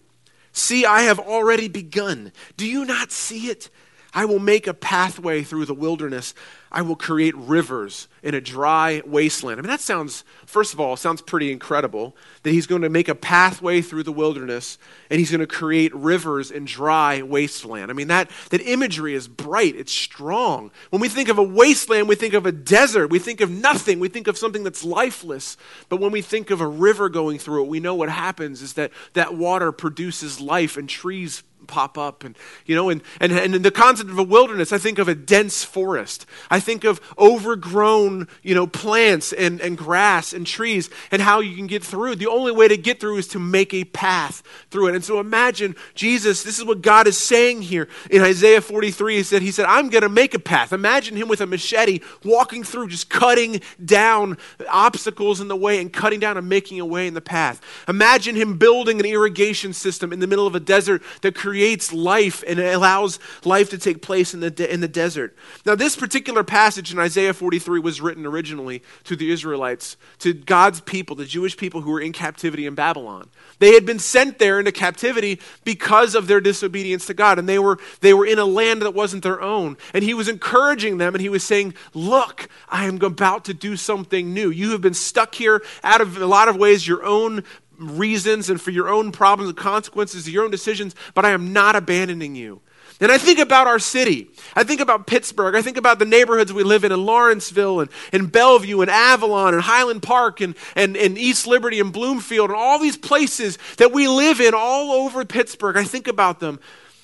See, 0.52 0.87
I 0.87 1.02
have 1.02 1.18
already 1.18 1.66
begun. 1.66 2.32
Do 2.56 2.66
you 2.66 2.84
not 2.84 3.11
see 3.11 3.49
it? 3.49 3.68
I 4.14 4.25
will 4.26 4.38
make 4.38 4.66
a 4.66 4.75
pathway 4.75 5.42
through 5.42 5.66
the 5.66 5.75
wilderness. 5.75 6.35
I 6.71 6.83
will 6.83 6.97
create 6.97 7.37
rivers 7.37 8.09
in 8.23 8.35
a 8.35 8.40
dry 8.40 9.02
wasteland. 9.04 9.59
I 9.59 9.62
mean, 9.62 9.71
that 9.71 9.80
sounds, 9.80 10.25
first 10.47 10.73
of 10.73 10.80
all, 10.80 10.97
sounds 10.97 11.21
pretty 11.21 11.52
incredible 11.52 12.16
that 12.42 12.50
he's 12.50 12.66
going 12.66 12.83
to 12.83 12.88
make 12.88 13.09
a 13.09 13.14
pathway 13.14 13.80
through 13.80 14.04
the 14.04 14.12
wilderness 14.12 14.78
and 15.11 15.18
he's 15.18 15.30
going 15.30 15.40
to 15.40 15.47
create 15.47 15.94
rivers 15.94 16.50
in 16.50 16.64
dry 16.64 17.23
wasteland. 17.23 17.90
I 17.90 17.94
mean, 17.94 18.09
that, 18.09 18.30
that 18.50 18.61
imagery 18.61 19.14
is 19.14 19.28
bright, 19.28 19.76
it's 19.76 19.92
strong. 19.92 20.71
When 20.90 21.00
we 21.00 21.09
think 21.09 21.28
of 21.28 21.38
a 21.38 21.42
wasteland, 21.42 22.09
we 22.09 22.16
think 22.16 22.35
of 22.35 22.47
a 22.47 22.52
desert, 22.52 23.09
we 23.09 23.18
think 23.18 23.40
of 23.40 23.50
nothing, 23.50 24.00
we 24.00 24.09
think 24.09 24.26
of 24.28 24.38
something 24.38 24.64
that's 24.64 24.85
lifeless. 24.85 25.56
But 25.88 26.00
when 26.00 26.12
we 26.12 26.23
think 26.23 26.50
of 26.50 26.61
a 26.61 26.68
river 26.68 27.09
going 27.09 27.38
through 27.38 27.64
it, 27.64 27.68
we 27.68 27.80
know 27.80 27.94
what 27.94 28.09
happens 28.09 28.62
is 28.62 28.75
that 28.75 28.90
that 29.12 29.37
water 29.37 29.71
produces 29.73 30.40
life 30.40 30.76
and 30.76 30.88
trees 30.88 31.42
pop 31.66 31.99
up 31.99 32.25
and 32.25 32.37
you 32.66 32.75
know 32.75 32.90
and, 32.90 33.02
and 33.21 33.33
and 33.33 33.54
in 33.54 33.62
the 33.62 33.71
concept 33.71 34.11
of 34.11 34.18
a 34.18 34.23
wilderness 34.23 34.73
i 34.73 34.78
think 34.78 34.99
of 34.99 35.09
a 35.09 35.14
dense 35.14 35.64
forest. 35.64 36.26
I 36.50 36.61
think 36.61 36.85
of 36.85 37.00
overgrown 37.18 38.28
you 38.42 38.54
know 38.54 38.66
plants 38.66 39.33
and, 39.33 39.61
and 39.61 39.76
grass 39.76 40.33
and 40.33 40.47
trees 40.47 40.90
and 41.11 41.23
how 41.23 41.40
you 41.40 41.56
can 41.56 41.66
get 41.66 41.83
through. 41.83 42.16
The 42.16 42.26
only 42.26 42.52
way 42.52 42.68
to 42.68 42.76
get 42.76 43.00
through 43.00 43.16
is 43.16 43.28
to 43.28 43.38
make 43.38 43.73
a 43.75 43.85
path 43.85 44.42
through 44.71 44.88
it. 44.88 44.94
And 44.94 45.04
so 45.04 45.21
imagine 45.21 45.76
jesus 45.94 46.42
this 46.42 46.59
is 46.59 46.64
what 46.64 46.83
god 46.83 47.06
is 47.06 47.18
saying 47.18 47.62
here. 47.62 47.88
In 48.11 48.23
isaiah 48.23 48.61
43 48.61 49.16
he 49.16 49.23
said 49.23 49.42
he 49.42 49.50
said 49.50 49.66
i'm 49.66 49.88
going 49.88 50.02
to 50.02 50.09
make 50.09 50.35
a 50.35 50.38
path. 50.38 50.73
Imagine 50.73 51.16
him 51.16 51.28
with 51.28 51.40
a 51.40 51.47
machete 51.47 52.00
walking 52.25 52.62
through 52.62 52.88
just 52.88 53.09
cutting 53.09 53.61
down 53.85 54.37
obstacles 54.68 55.40
in 55.40 55.49
the 55.49 55.56
way 55.56 55.80
and 55.80 55.92
cutting 55.92 56.21
down 56.21 56.37
and 56.37 56.49
making 56.49 56.80
a 56.80 56.87
way 56.87 57.06
in 57.06 57.14
the 57.14 57.21
path. 57.21 57.61
Imagine 57.88 58.37
him 58.37 58.59
building 58.59 59.00
an 59.00 59.06
irrigation 59.06 59.73
system 59.73 60.12
in 60.12 60.21
the 60.21 60.26
middle 60.26 60.47
of 60.47 60.54
a 60.54 60.61
desert 60.61 61.02
that 61.23 61.35
creates 61.35 61.53
creates 61.54 61.92
life 61.92 62.42
and 62.49 62.58
allows 62.58 63.20
life 63.44 63.70
to 63.70 63.78
take 63.78 64.02
place 64.02 64.34
in 64.34 64.40
the, 64.40 64.50
de- 64.50 64.75
in 64.75 64.80
the 64.80 64.88
desert. 64.88 65.37
Now, 65.64 65.76
this 65.76 65.94
particular 65.94 66.42
passage 66.42 66.92
in 66.92 66.99
Isaiah 66.99 67.32
43 67.32 67.78
was 67.78 68.00
written 68.00 68.26
originally 68.26 68.82
to 69.04 69.14
the 69.14 69.30
Israelites, 69.30 69.96
to 70.18 70.34
God's 70.34 70.80
people, 70.80 71.14
the 71.14 71.25
Jewish 71.25 71.56
people 71.56 71.82
who 71.82 71.92
were 71.92 72.00
in 72.00 72.12
captivity 72.12 72.66
in 72.66 72.75
Babylon. 72.75 73.30
They 73.61 73.75
had 73.75 73.87
been 73.87 74.00
sent 74.00 74.40
there 74.40 74.58
into 74.58 74.73
captivity 74.73 75.40
because 75.62 76.16
of 76.16 76.26
their 76.26 76.40
disobedience 76.40 77.06
to 77.06 77.14
God, 77.14 77.38
and 77.38 77.49
they 77.49 77.61
were, 77.61 77.78
they 78.00 78.14
were 78.14 78.26
in 78.26 78.40
a 78.40 78.44
land 78.44 78.82
that 78.82 78.92
wasn't 78.92 79.23
their 79.23 79.40
own. 79.40 79.76
And 79.92 80.02
he 80.02 80.12
was 80.12 80.26
encouraging 80.26 80.99
them, 80.99 81.14
and 81.14 81.23
he 81.23 81.28
was 81.28 81.44
saying, 81.44 81.75
Look, 81.94 82.49
I 82.68 82.87
am 82.87 83.00
about 83.00 83.44
to 83.44 83.54
do 83.54 83.76
something 83.76 84.34
new. 84.34 84.50
You 84.50 84.73
have 84.73 84.80
been 84.80 84.92
stuck 84.92 85.37
here 85.37 85.62
out 85.84 86.00
of 86.00 86.20
a 86.20 86.26
lot 86.26 86.49
of 86.49 86.56
ways 86.56 86.88
your 86.88 87.04
own 87.04 87.44
reasons 87.78 88.50
and 88.50 88.61
for 88.61 88.71
your 88.71 88.88
own 88.88 89.12
problems 89.12 89.50
and 89.50 89.59
consequences, 89.59 90.26
of 90.26 90.33
your 90.33 90.45
own 90.45 90.50
decisions, 90.50 90.95
but 91.14 91.25
I 91.25 91.31
am 91.31 91.52
not 91.52 91.76
abandoning 91.76 92.35
you. 92.35 92.61
And 93.00 93.11
I 93.11 93.19
think 93.19 93.38
about 93.40 93.66
our 93.66 93.81
city. 93.81 94.31
I 94.54 94.62
think 94.62 94.81
about 94.81 95.07
Pittsburgh. 95.07 95.57
I 95.57 95.62
think 95.62 95.76
about 95.76 95.99
the 95.99 96.04
neighborhoods 96.04 96.52
we 96.52 96.62
live 96.62 96.85
in 96.85 96.93
in 96.93 97.04
Lawrenceville 97.04 97.81
and, 97.81 97.90
and 98.12 98.31
Bellevue 98.31 98.81
and 98.83 98.90
Avalon 98.90 99.52
and 99.52 99.62
Highland 99.62 100.02
Park 100.02 100.40
and, 100.40 100.54
and, 100.76 100.97
and 100.97 101.19
East 101.19 101.47
Liberty 101.47 101.81
and 101.81 101.93
Bloomfield 101.93 102.50
and 102.50 102.59
all 102.59 102.78
these 102.78 102.97
places 102.97 103.59
that 103.78 103.93
we 103.93 104.07
live 104.07 104.40
in 104.40 104.54
all 104.54 104.93
over 104.93 105.25
Pittsburgh. 105.25 105.76
I 105.76 105.85
think 105.85 106.07
about 106.07 106.38
them. 106.38 106.61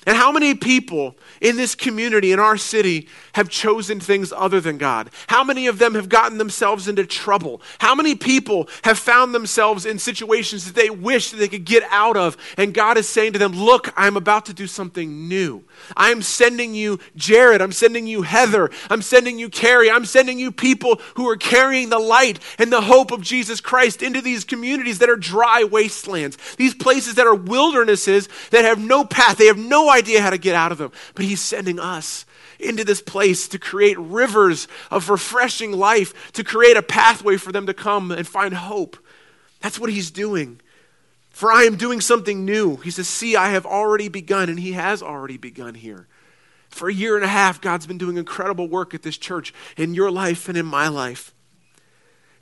And 0.07 0.17
how 0.17 0.31
many 0.31 0.55
people 0.55 1.15
in 1.41 1.57
this 1.57 1.75
community, 1.75 2.31
in 2.31 2.39
our 2.39 2.57
city, 2.57 3.07
have 3.33 3.49
chosen 3.49 3.99
things 3.99 4.33
other 4.33 4.59
than 4.59 4.79
God? 4.79 5.11
How 5.27 5.43
many 5.43 5.67
of 5.67 5.77
them 5.77 5.93
have 5.93 6.09
gotten 6.09 6.39
themselves 6.39 6.87
into 6.87 7.05
trouble? 7.05 7.61
How 7.79 7.93
many 7.93 8.15
people 8.15 8.67
have 8.83 8.97
found 8.97 9.35
themselves 9.35 9.85
in 9.85 9.99
situations 9.99 10.65
that 10.65 10.73
they 10.73 10.89
wish 10.89 11.29
that 11.29 11.37
they 11.37 11.47
could 11.47 11.65
get 11.65 11.83
out 11.91 12.17
of? 12.17 12.35
And 12.57 12.73
God 12.73 12.97
is 12.97 13.07
saying 13.07 13.33
to 13.33 13.39
them, 13.39 13.51
Look, 13.51 13.93
I'm 13.95 14.17
about 14.17 14.47
to 14.47 14.55
do 14.55 14.65
something 14.65 15.27
new. 15.27 15.63
I'm 15.95 16.23
sending 16.23 16.73
you 16.73 16.97
Jared. 17.15 17.61
I'm 17.61 17.71
sending 17.71 18.07
you 18.07 18.23
Heather. 18.23 18.71
I'm 18.89 19.03
sending 19.03 19.37
you 19.37 19.49
Carrie. 19.49 19.91
I'm 19.91 20.05
sending 20.05 20.39
you 20.39 20.51
people 20.51 20.99
who 21.15 21.29
are 21.29 21.37
carrying 21.37 21.89
the 21.89 21.99
light 21.99 22.39
and 22.57 22.71
the 22.71 22.81
hope 22.81 23.11
of 23.11 23.21
Jesus 23.21 23.61
Christ 23.61 24.01
into 24.01 24.21
these 24.21 24.45
communities 24.45 24.97
that 24.97 25.11
are 25.11 25.15
dry 25.15 25.63
wastelands, 25.63 26.39
these 26.55 26.73
places 26.73 27.15
that 27.15 27.27
are 27.27 27.35
wildernesses 27.35 28.29
that 28.49 28.65
have 28.65 28.79
no 28.79 29.05
path. 29.05 29.37
They 29.37 29.45
have 29.45 29.59
no 29.59 29.90
idea 29.91 30.21
how 30.21 30.29
to 30.29 30.37
get 30.37 30.55
out 30.55 30.71
of 30.71 30.77
them. 30.77 30.91
But 31.15 31.25
He's 31.25 31.41
sending 31.41 31.79
us 31.79 32.25
into 32.59 32.83
this 32.83 33.01
place 33.01 33.47
to 33.49 33.59
create 33.59 33.97
rivers 33.99 34.67
of 34.89 35.09
refreshing 35.09 35.71
life, 35.71 36.31
to 36.33 36.43
create 36.43 36.77
a 36.77 36.83
pathway 36.83 37.37
for 37.37 37.51
them 37.51 37.65
to 37.65 37.73
come 37.73 38.11
and 38.11 38.27
find 38.27 38.53
hope. 38.53 38.97
That's 39.61 39.79
what 39.79 39.91
He's 39.91 40.11
doing. 40.11 40.59
For 41.29 41.51
I 41.51 41.63
am 41.63 41.75
doing 41.75 42.01
something 42.01 42.45
new. 42.45 42.77
He 42.77 42.91
says, 42.91 43.07
See, 43.07 43.35
I 43.35 43.49
have 43.49 43.65
already 43.65 44.09
begun, 44.09 44.49
and 44.49 44.59
He 44.59 44.73
has 44.73 45.01
already 45.01 45.37
begun 45.37 45.75
here. 45.75 46.07
For 46.69 46.89
a 46.89 46.93
year 46.93 47.15
and 47.15 47.25
a 47.25 47.29
half, 47.29 47.59
God's 47.61 47.87
been 47.87 47.97
doing 47.97 48.17
incredible 48.17 48.67
work 48.67 48.93
at 48.93 49.03
this 49.03 49.17
church 49.17 49.53
in 49.75 49.93
your 49.93 50.09
life 50.09 50.47
and 50.47 50.57
in 50.57 50.65
my 50.65 50.87
life. 50.87 51.33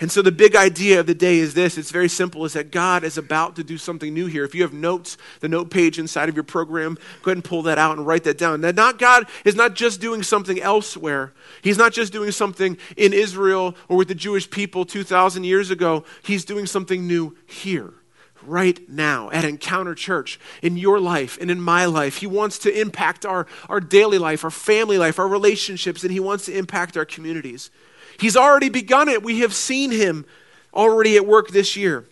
And 0.02 0.10
so 0.10 0.22
the 0.22 0.32
big 0.32 0.56
idea 0.56 1.02
of 1.02 1.08
the 1.08 1.14
day 1.14 1.40
is 1.40 1.54
this 1.54 1.78
it's 1.78 1.92
very 1.92 2.08
simple 2.08 2.46
is 2.46 2.54
that 2.54 2.72
God 2.72 3.04
is 3.04 3.18
about 3.18 3.58
to 3.58 3.64
do 3.64 3.78
something 3.78 4.14
new 4.14 4.28
here. 4.28 4.46
If 4.46 4.56
you 4.56 4.62
have 4.62 4.74
notes, 4.74 5.18
the 5.42 5.50
note 5.50 5.70
page 5.70 6.00
inside 6.00 6.30
of 6.30 6.36
your 6.36 6.46
program, 6.46 6.96
go 7.22 7.32
ahead 7.32 7.38
and 7.38 7.44
pull 7.44 7.64
that 7.64 7.78
out 7.78 7.98
and 7.98 8.08
write 8.08 8.24
that 8.24 8.38
down. 8.38 8.62
That 8.62 8.76
not 8.76 8.98
God 8.98 9.28
is 9.44 9.56
not 9.56 9.76
just 9.76 10.00
doing 10.00 10.24
something 10.24 10.62
elsewhere. 10.62 11.34
He's 11.62 11.78
not 11.78 11.92
just 11.92 12.14
doing 12.14 12.32
something 12.32 12.78
in 12.96 13.12
Israel 13.12 13.76
or 13.90 13.98
with 13.98 14.08
the 14.08 14.16
Jewish 14.16 14.50
people 14.50 14.86
2000 14.86 15.44
years 15.44 15.70
ago. 15.70 16.06
He's 16.24 16.46
doing 16.46 16.66
something 16.66 17.06
new 17.06 17.36
here 17.46 17.94
right 18.44 18.88
now 18.88 19.30
at 19.32 19.44
Encounter 19.44 19.94
Church, 19.94 20.40
in 20.62 20.78
your 20.78 21.02
life 21.02 21.38
and 21.42 21.52
in 21.52 21.60
my 21.60 21.84
life. 21.84 22.18
He 22.18 22.28
wants 22.28 22.58
to 22.60 22.80
impact 22.80 23.26
our, 23.26 23.48
our 23.68 23.82
daily 23.82 24.18
life, 24.18 24.46
our 24.46 24.50
family 24.50 24.98
life, 24.98 25.20
our 25.20 25.28
relationships, 25.28 26.04
and 26.04 26.12
He 26.12 26.22
wants 26.22 26.46
to 26.46 26.58
impact 26.58 26.96
our 26.96 27.04
communities. 27.04 27.70
He's 28.20 28.38
already 28.38 28.70
begun 28.70 29.08
it. 29.08 29.24
We 29.24 29.40
have 29.40 29.54
seen 29.54 29.92
him 29.92 30.26
already 30.74 31.16
at 31.16 31.26
work 31.26 31.50
this 31.50 31.76
year. 31.76 32.06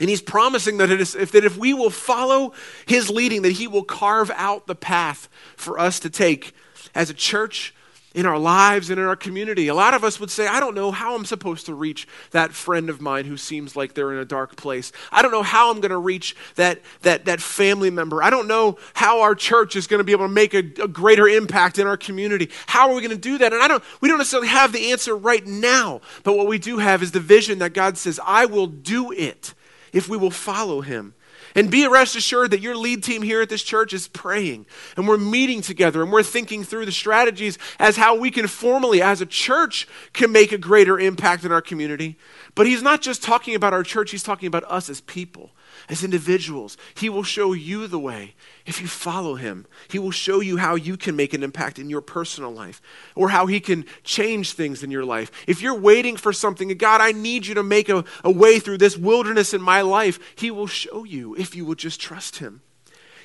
And 0.00 0.08
he's 0.08 0.22
promising 0.22 0.78
that, 0.78 0.90
if, 0.90 1.32
that 1.32 1.44
if 1.44 1.56
we 1.56 1.74
will 1.74 1.90
follow 1.90 2.52
his 2.86 3.10
leading, 3.10 3.42
that 3.42 3.52
he 3.52 3.66
will 3.66 3.84
carve 3.84 4.30
out 4.34 4.66
the 4.66 4.74
path 4.74 5.28
for 5.56 5.78
us 5.78 5.98
to 6.00 6.10
take 6.10 6.54
as 6.94 7.10
a 7.10 7.14
church, 7.14 7.74
in 8.18 8.26
our 8.26 8.36
lives 8.36 8.90
and 8.90 8.98
in 8.98 9.06
our 9.06 9.14
community. 9.14 9.68
A 9.68 9.74
lot 9.74 9.94
of 9.94 10.02
us 10.02 10.18
would 10.18 10.28
say, 10.28 10.48
I 10.48 10.58
don't 10.58 10.74
know 10.74 10.90
how 10.90 11.14
I'm 11.14 11.24
supposed 11.24 11.66
to 11.66 11.74
reach 11.74 12.08
that 12.32 12.52
friend 12.52 12.90
of 12.90 13.00
mine 13.00 13.26
who 13.26 13.36
seems 13.36 13.76
like 13.76 13.94
they're 13.94 14.12
in 14.12 14.18
a 14.18 14.24
dark 14.24 14.56
place. 14.56 14.90
I 15.12 15.22
don't 15.22 15.30
know 15.30 15.44
how 15.44 15.70
I'm 15.70 15.80
going 15.80 15.92
to 15.92 15.98
reach 15.98 16.34
that, 16.56 16.80
that, 17.02 17.26
that 17.26 17.40
family 17.40 17.90
member. 17.90 18.20
I 18.20 18.30
don't 18.30 18.48
know 18.48 18.76
how 18.94 19.20
our 19.20 19.36
church 19.36 19.76
is 19.76 19.86
going 19.86 19.98
to 19.98 20.04
be 20.04 20.10
able 20.10 20.26
to 20.26 20.32
make 20.32 20.52
a, 20.52 20.64
a 20.82 20.88
greater 20.88 21.28
impact 21.28 21.78
in 21.78 21.86
our 21.86 21.96
community. 21.96 22.50
How 22.66 22.88
are 22.88 22.96
we 22.96 23.02
going 23.02 23.12
to 23.12 23.16
do 23.16 23.38
that? 23.38 23.52
And 23.52 23.62
I 23.62 23.68
don't, 23.68 23.84
we 24.00 24.08
don't 24.08 24.18
necessarily 24.18 24.48
have 24.48 24.72
the 24.72 24.90
answer 24.90 25.16
right 25.16 25.46
now, 25.46 26.00
but 26.24 26.36
what 26.36 26.48
we 26.48 26.58
do 26.58 26.78
have 26.78 27.04
is 27.04 27.12
the 27.12 27.20
vision 27.20 27.60
that 27.60 27.72
God 27.72 27.96
says, 27.96 28.18
I 28.26 28.46
will 28.46 28.66
do 28.66 29.12
it 29.12 29.54
if 29.92 30.08
we 30.08 30.16
will 30.16 30.32
follow 30.32 30.80
him. 30.80 31.14
And 31.54 31.70
be 31.70 31.86
rest 31.86 32.16
assured 32.16 32.50
that 32.50 32.60
your 32.60 32.76
lead 32.76 33.02
team 33.02 33.22
here 33.22 33.42
at 33.42 33.48
this 33.48 33.62
church 33.62 33.92
is 33.92 34.08
praying. 34.08 34.66
And 34.96 35.08
we're 35.08 35.18
meeting 35.18 35.60
together 35.60 36.02
and 36.02 36.12
we're 36.12 36.22
thinking 36.22 36.64
through 36.64 36.86
the 36.86 36.92
strategies 36.92 37.58
as 37.78 37.96
how 37.96 38.16
we 38.16 38.30
can 38.30 38.46
formally, 38.46 39.02
as 39.02 39.20
a 39.20 39.26
church, 39.26 39.88
can 40.12 40.32
make 40.32 40.52
a 40.52 40.58
greater 40.58 40.98
impact 40.98 41.44
in 41.44 41.52
our 41.52 41.62
community. 41.62 42.16
But 42.54 42.66
he's 42.66 42.82
not 42.82 43.02
just 43.02 43.22
talking 43.22 43.54
about 43.54 43.72
our 43.72 43.82
church, 43.82 44.10
he's 44.10 44.22
talking 44.22 44.46
about 44.46 44.64
us 44.64 44.88
as 44.88 45.00
people 45.00 45.52
as 45.88 46.04
individuals. 46.04 46.76
He 46.94 47.08
will 47.08 47.22
show 47.22 47.52
you 47.52 47.86
the 47.86 47.98
way. 47.98 48.34
If 48.66 48.80
you 48.80 48.86
follow 48.86 49.36
him, 49.36 49.66
he 49.88 49.98
will 49.98 50.10
show 50.10 50.40
you 50.40 50.58
how 50.58 50.74
you 50.74 50.96
can 50.96 51.16
make 51.16 51.32
an 51.32 51.42
impact 51.42 51.78
in 51.78 51.88
your 51.88 52.02
personal 52.02 52.50
life 52.50 52.82
or 53.14 53.30
how 53.30 53.46
he 53.46 53.60
can 53.60 53.86
change 54.04 54.52
things 54.52 54.82
in 54.82 54.90
your 54.90 55.04
life. 55.04 55.30
If 55.46 55.62
you're 55.62 55.78
waiting 55.78 56.16
for 56.16 56.32
something, 56.32 56.68
God, 56.76 57.00
I 57.00 57.12
need 57.12 57.46
you 57.46 57.54
to 57.54 57.62
make 57.62 57.88
a, 57.88 58.04
a 58.22 58.30
way 58.30 58.58
through 58.58 58.78
this 58.78 58.96
wilderness 58.96 59.54
in 59.54 59.62
my 59.62 59.80
life, 59.80 60.18
he 60.36 60.50
will 60.50 60.66
show 60.66 61.04
you 61.04 61.34
if 61.38 61.54
you 61.54 61.64
will 61.64 61.74
just 61.74 62.00
trust 62.00 62.38
him. 62.38 62.62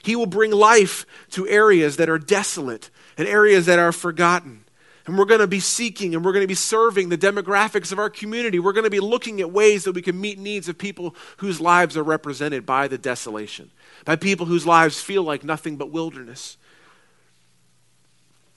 He 0.03 0.15
will 0.15 0.25
bring 0.25 0.51
life 0.51 1.05
to 1.31 1.47
areas 1.47 1.97
that 1.97 2.09
are 2.09 2.19
desolate 2.19 2.89
and 3.17 3.27
areas 3.27 3.65
that 3.67 3.79
are 3.79 3.91
forgotten. 3.91 4.65
And 5.05 5.17
we're 5.17 5.25
going 5.25 5.39
to 5.41 5.47
be 5.47 5.59
seeking 5.59 6.15
and 6.15 6.23
we're 6.23 6.31
going 6.31 6.43
to 6.43 6.47
be 6.47 6.55
serving 6.55 7.09
the 7.09 7.17
demographics 7.17 7.91
of 7.91 7.99
our 7.99 8.09
community. 8.09 8.59
We're 8.59 8.73
going 8.73 8.85
to 8.85 8.89
be 8.89 9.01
looking 9.01 9.41
at 9.41 9.51
ways 9.51 9.83
that 9.83 9.93
we 9.93 10.01
can 10.01 10.19
meet 10.19 10.39
needs 10.39 10.69
of 10.69 10.77
people 10.77 11.15
whose 11.37 11.59
lives 11.59 11.97
are 11.97 12.03
represented 12.03 12.65
by 12.65 12.87
the 12.87 12.97
desolation, 12.97 13.71
by 14.05 14.15
people 14.15 14.45
whose 14.45 14.65
lives 14.65 15.01
feel 15.01 15.23
like 15.23 15.43
nothing 15.43 15.75
but 15.75 15.91
wilderness. 15.91 16.57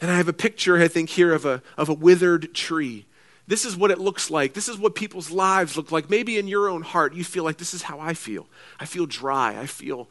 And 0.01 0.11
I 0.11 0.17
have 0.17 0.29
a 0.29 0.33
picture, 0.33 0.81
I 0.81 0.89
think, 0.89 1.11
here 1.11 1.33
of 1.33 1.45
a, 1.45 1.63
of 1.77 1.89
a 1.89 1.95
withered 1.95 2.55
tree. 2.55 3.06
This 3.47 3.65
is 3.65 3.77
what 3.77 3.91
it 3.91 3.99
looks 3.99 4.31
like. 4.31 4.55
This 4.55 4.69
is 4.69 4.77
what 4.77 4.95
people's 4.95 5.31
lives 5.31 5.77
look 5.77 5.93
like. 5.93 6.11
Maybe 6.11 6.39
in 6.39 6.49
your 6.49 6.69
own 6.69 6.83
heart, 6.83 7.15
you 7.15 7.23
feel 7.23 7.45
like 7.45 7.59
this 7.59 7.75
is 7.75 7.83
how 7.83 8.01
I 8.01 8.15
feel. 8.15 8.49
I 8.81 8.87
feel 8.87 9.07
dry. 9.07 9.59
I 9.59 9.67
feel 9.67 10.09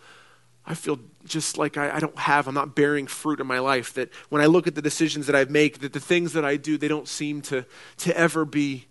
I 0.67 0.73
feel 0.73 0.99
just 1.25 1.59
like 1.59 1.77
I, 1.77 1.97
I, 1.97 1.99
don't 1.99 2.17
have, 2.17 2.47
I'm 2.47 2.55
not 2.55 2.75
bearing 2.75 3.05
fruit 3.05 3.39
in 3.39 3.45
my 3.45 3.59
life. 3.59 3.93
That 3.93 4.09
when 4.29 4.41
I 4.41 4.47
look 4.47 4.65
at 4.65 4.73
the 4.73 4.81
decisions 4.81 5.27
that 5.27 5.35
I 5.35 5.45
make, 5.45 5.79
that 5.79 5.93
the 5.93 5.99
things 5.99 6.33
that 6.33 6.43
I 6.43 6.57
do, 6.57 6.75
they 6.75 6.87
don't 6.87 7.07
seem 7.07 7.43
to, 7.43 7.65
to 7.97 8.17
ever 8.17 8.45
be 8.45 8.87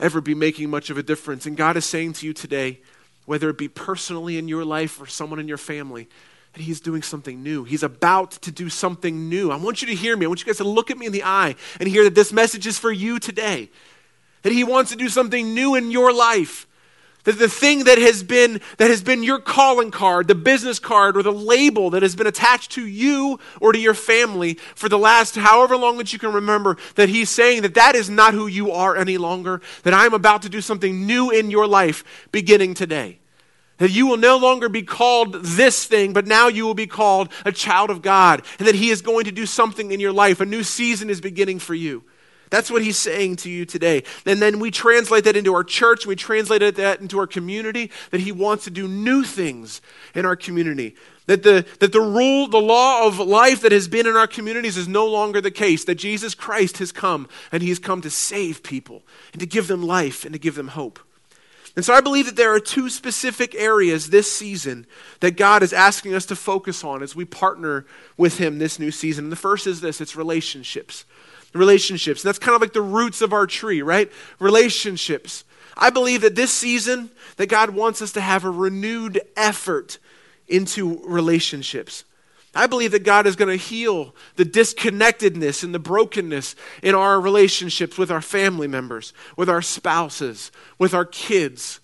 ever 0.00 0.20
be 0.20 0.34
making 0.34 0.70
much 0.70 0.90
of 0.90 0.98
a 0.98 1.02
difference. 1.02 1.46
And 1.46 1.56
God 1.56 1.76
is 1.76 1.84
saying 1.84 2.14
to 2.14 2.26
you 2.26 2.32
today, 2.32 2.80
whether 3.24 3.50
it 3.50 3.58
be 3.58 3.68
personally 3.68 4.38
in 4.38 4.48
your 4.48 4.64
life 4.64 5.00
or 5.00 5.06
someone 5.06 5.38
in 5.38 5.48
your 5.48 5.58
family, 5.58 6.08
He's 6.60 6.80
doing 6.80 7.02
something 7.02 7.42
new. 7.42 7.64
He's 7.64 7.82
about 7.82 8.32
to 8.32 8.50
do 8.50 8.68
something 8.68 9.28
new. 9.28 9.50
I 9.50 9.56
want 9.56 9.82
you 9.82 9.88
to 9.88 9.94
hear 9.94 10.16
me. 10.16 10.26
I 10.26 10.28
want 10.28 10.40
you 10.40 10.46
guys 10.46 10.58
to 10.58 10.64
look 10.64 10.90
at 10.90 10.98
me 10.98 11.06
in 11.06 11.12
the 11.12 11.24
eye 11.24 11.54
and 11.78 11.88
hear 11.88 12.04
that 12.04 12.14
this 12.14 12.32
message 12.32 12.66
is 12.66 12.78
for 12.78 12.92
you 12.92 13.18
today. 13.18 13.70
That 14.42 14.52
He 14.52 14.64
wants 14.64 14.90
to 14.90 14.96
do 14.96 15.08
something 15.08 15.54
new 15.54 15.74
in 15.74 15.90
your 15.90 16.12
life. 16.12 16.66
That 17.24 17.38
the 17.38 17.48
thing 17.48 17.84
that 17.84 17.98
has 17.98 18.22
been 18.22 18.60
that 18.78 18.88
has 18.88 19.02
been 19.02 19.22
your 19.22 19.38
calling 19.38 19.90
card, 19.90 20.28
the 20.28 20.34
business 20.34 20.78
card 20.78 21.16
or 21.16 21.22
the 21.22 21.32
label 21.32 21.90
that 21.90 22.02
has 22.02 22.16
been 22.16 22.26
attached 22.26 22.72
to 22.72 22.86
you 22.86 23.38
or 23.60 23.72
to 23.72 23.78
your 23.78 23.92
family 23.92 24.54
for 24.74 24.88
the 24.88 24.98
last 24.98 25.34
however 25.34 25.76
long 25.76 25.98
that 25.98 26.12
you 26.12 26.18
can 26.18 26.32
remember, 26.32 26.78
that 26.94 27.10
he's 27.10 27.28
saying 27.28 27.62
that 27.62 27.74
that 27.74 27.94
is 27.94 28.08
not 28.08 28.32
who 28.32 28.46
you 28.46 28.70
are 28.72 28.96
any 28.96 29.18
longer, 29.18 29.60
that 29.82 29.92
I'm 29.92 30.14
about 30.14 30.42
to 30.42 30.48
do 30.48 30.60
something 30.62 31.06
new 31.06 31.30
in 31.30 31.50
your 31.50 31.66
life 31.66 32.02
beginning 32.32 32.72
today. 32.72 33.18
That 33.78 33.90
you 33.90 34.06
will 34.06 34.16
no 34.16 34.36
longer 34.36 34.68
be 34.68 34.82
called 34.82 35.34
this 35.34 35.84
thing, 35.84 36.12
but 36.12 36.26
now 36.26 36.48
you 36.48 36.66
will 36.66 36.74
be 36.74 36.86
called 36.86 37.30
a 37.44 37.52
child 37.52 37.90
of 37.90 38.02
God. 38.02 38.42
And 38.58 38.68
that 38.68 38.74
He 38.74 38.90
is 38.90 39.02
going 39.02 39.24
to 39.24 39.32
do 39.32 39.46
something 39.46 39.92
in 39.92 40.00
your 40.00 40.12
life. 40.12 40.40
A 40.40 40.46
new 40.46 40.62
season 40.62 41.10
is 41.10 41.20
beginning 41.20 41.58
for 41.60 41.74
you. 41.74 42.04
That's 42.50 42.70
what 42.70 42.82
he's 42.82 42.96
saying 42.96 43.36
to 43.36 43.50
you 43.50 43.64
today. 43.64 44.04
And 44.24 44.40
then 44.40 44.58
we 44.58 44.70
translate 44.70 45.24
that 45.24 45.36
into 45.36 45.54
our 45.54 45.64
church, 45.64 46.06
we 46.06 46.16
translate 46.16 46.76
that 46.76 47.00
into 47.00 47.18
our 47.18 47.26
community, 47.26 47.90
that 48.10 48.20
he 48.20 48.32
wants 48.32 48.64
to 48.64 48.70
do 48.70 48.88
new 48.88 49.22
things 49.22 49.80
in 50.14 50.24
our 50.24 50.36
community. 50.36 50.94
That 51.26 51.42
the, 51.42 51.66
that 51.80 51.92
the 51.92 52.00
rule, 52.00 52.48
the 52.48 52.60
law 52.60 53.06
of 53.06 53.18
life 53.18 53.60
that 53.60 53.72
has 53.72 53.86
been 53.86 54.06
in 54.06 54.16
our 54.16 54.26
communities 54.26 54.78
is 54.78 54.88
no 54.88 55.06
longer 55.06 55.42
the 55.42 55.50
case. 55.50 55.84
That 55.84 55.96
Jesus 55.96 56.34
Christ 56.34 56.78
has 56.78 56.90
come 56.90 57.28
and 57.52 57.62
he's 57.62 57.78
come 57.78 58.00
to 58.00 58.10
save 58.10 58.62
people 58.62 59.02
and 59.32 59.40
to 59.40 59.46
give 59.46 59.68
them 59.68 59.82
life 59.82 60.24
and 60.24 60.32
to 60.32 60.38
give 60.38 60.54
them 60.54 60.68
hope. 60.68 60.98
And 61.78 61.84
so 61.84 61.94
I 61.94 62.00
believe 62.00 62.26
that 62.26 62.34
there 62.34 62.52
are 62.52 62.58
two 62.58 62.90
specific 62.90 63.54
areas 63.54 64.10
this 64.10 64.32
season 64.32 64.84
that 65.20 65.36
God 65.36 65.62
is 65.62 65.72
asking 65.72 66.12
us 66.12 66.26
to 66.26 66.34
focus 66.34 66.82
on 66.82 67.04
as 67.04 67.14
we 67.14 67.24
partner 67.24 67.86
with 68.16 68.38
Him 68.38 68.58
this 68.58 68.80
new 68.80 68.90
season. 68.90 69.26
And 69.26 69.30
the 69.30 69.36
first 69.36 69.64
is 69.64 69.80
this 69.80 70.00
it's 70.00 70.16
relationships. 70.16 71.04
Relationships. 71.54 72.24
And 72.24 72.28
that's 72.28 72.40
kind 72.40 72.56
of 72.56 72.60
like 72.60 72.72
the 72.72 72.82
roots 72.82 73.22
of 73.22 73.32
our 73.32 73.46
tree, 73.46 73.80
right? 73.80 74.10
Relationships. 74.40 75.44
I 75.76 75.90
believe 75.90 76.22
that 76.22 76.34
this 76.34 76.50
season 76.50 77.12
that 77.36 77.46
God 77.46 77.70
wants 77.70 78.02
us 78.02 78.10
to 78.14 78.20
have 78.20 78.44
a 78.44 78.50
renewed 78.50 79.20
effort 79.36 79.98
into 80.48 81.00
relationships. 81.06 82.02
I 82.58 82.66
believe 82.66 82.90
that 82.90 83.04
God 83.04 83.28
is 83.28 83.36
going 83.36 83.56
to 83.56 83.64
heal 83.64 84.16
the 84.34 84.44
disconnectedness 84.44 85.62
and 85.62 85.72
the 85.72 85.78
brokenness 85.78 86.56
in 86.82 86.92
our 86.92 87.20
relationships 87.20 87.96
with 87.96 88.10
our 88.10 88.20
family 88.20 88.66
members, 88.66 89.12
with 89.36 89.48
our 89.48 89.62
spouses, 89.62 90.50
with 90.76 90.92
our 90.92 91.04
kids, 91.04 91.78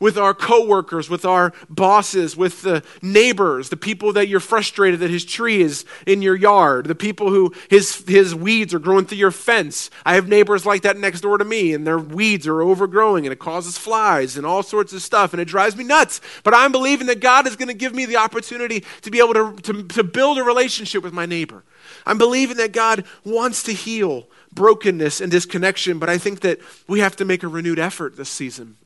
with 0.00 0.18
our 0.18 0.34
coworkers, 0.34 1.08
with 1.08 1.24
our 1.24 1.52
bosses, 1.70 2.36
with 2.36 2.62
the 2.62 2.82
neighbors, 3.00 3.70
the 3.70 3.76
people 3.76 4.12
that 4.12 4.28
you're 4.28 4.40
frustrated 4.40 5.00
that 5.00 5.10
his 5.10 5.24
tree 5.24 5.62
is 5.62 5.84
in 6.06 6.20
your 6.20 6.36
yard, 6.36 6.86
the 6.86 6.94
people 6.94 7.30
who 7.30 7.54
his 7.70 8.04
his 8.06 8.34
weeds 8.34 8.74
are 8.74 8.78
growing 8.78 9.06
through 9.06 9.18
your 9.18 9.30
fence. 9.30 9.90
I 10.04 10.14
have 10.14 10.28
neighbors 10.28 10.66
like 10.66 10.82
that 10.82 10.98
next 10.98 11.22
door 11.22 11.38
to 11.38 11.44
me, 11.44 11.72
and 11.72 11.86
their 11.86 11.98
weeds 11.98 12.46
are 12.46 12.60
overgrowing, 12.60 13.24
and 13.24 13.32
it 13.32 13.38
causes 13.38 13.78
flies 13.78 14.36
and 14.36 14.46
all 14.46 14.62
sorts 14.62 14.92
of 14.92 15.02
stuff, 15.02 15.32
and 15.32 15.40
it 15.40 15.46
drives 15.46 15.76
me 15.76 15.84
nuts. 15.84 16.20
But 16.44 16.54
I'm 16.54 16.72
believing 16.72 17.06
that 17.06 17.20
God 17.20 17.46
is 17.46 17.56
going 17.56 17.68
to 17.68 17.74
give 17.74 17.94
me 17.94 18.04
the 18.04 18.16
opportunity 18.16 18.84
to 19.02 19.10
be 19.10 19.18
able 19.18 19.34
to, 19.34 19.62
to, 19.62 19.82
to 19.82 20.04
build 20.04 20.38
a 20.38 20.42
relationship 20.42 21.02
with 21.02 21.12
my 21.12 21.26
neighbor. 21.26 21.64
I'm 22.04 22.18
believing 22.18 22.58
that 22.58 22.72
God 22.72 23.04
wants 23.24 23.62
to 23.64 23.72
heal 23.72 24.28
brokenness 24.52 25.20
and 25.20 25.30
disconnection, 25.30 25.98
but 25.98 26.08
I 26.08 26.18
think 26.18 26.40
that 26.40 26.58
we 26.86 27.00
have 27.00 27.16
to 27.16 27.24
make 27.24 27.42
a 27.42 27.48
renewed 27.48 27.78
effort 27.78 28.16
this 28.16 28.28
season. 28.28 28.76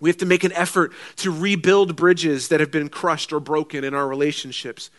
We 0.00 0.08
have 0.08 0.16
to 0.18 0.26
make 0.26 0.44
an 0.44 0.52
effort 0.52 0.92
to 1.16 1.30
rebuild 1.30 1.94
bridges 1.96 2.48
that 2.48 2.60
have 2.60 2.70
been 2.70 2.88
crushed 2.88 3.32
or 3.32 3.40
broken 3.40 3.84
in 3.84 3.94
our 3.94 4.08
relationships. 4.08 4.90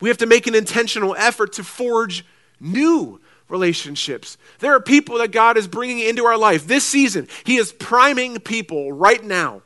We 0.00 0.08
have 0.08 0.18
to 0.18 0.26
make 0.26 0.46
an 0.46 0.54
intentional 0.54 1.14
effort 1.16 1.54
to 1.54 1.64
forge 1.64 2.24
new 2.60 3.20
relationships. 3.48 4.38
There 4.58 4.74
are 4.74 4.80
people 4.80 5.18
that 5.18 5.30
God 5.30 5.56
is 5.56 5.68
bringing 5.68 6.00
into 6.00 6.24
our 6.24 6.36
life 6.36 6.66
this 6.66 6.84
season. 6.84 7.28
He 7.44 7.56
is 7.56 7.72
priming 7.72 8.40
people 8.40 8.92
right 8.92 9.22
now. 9.22 9.62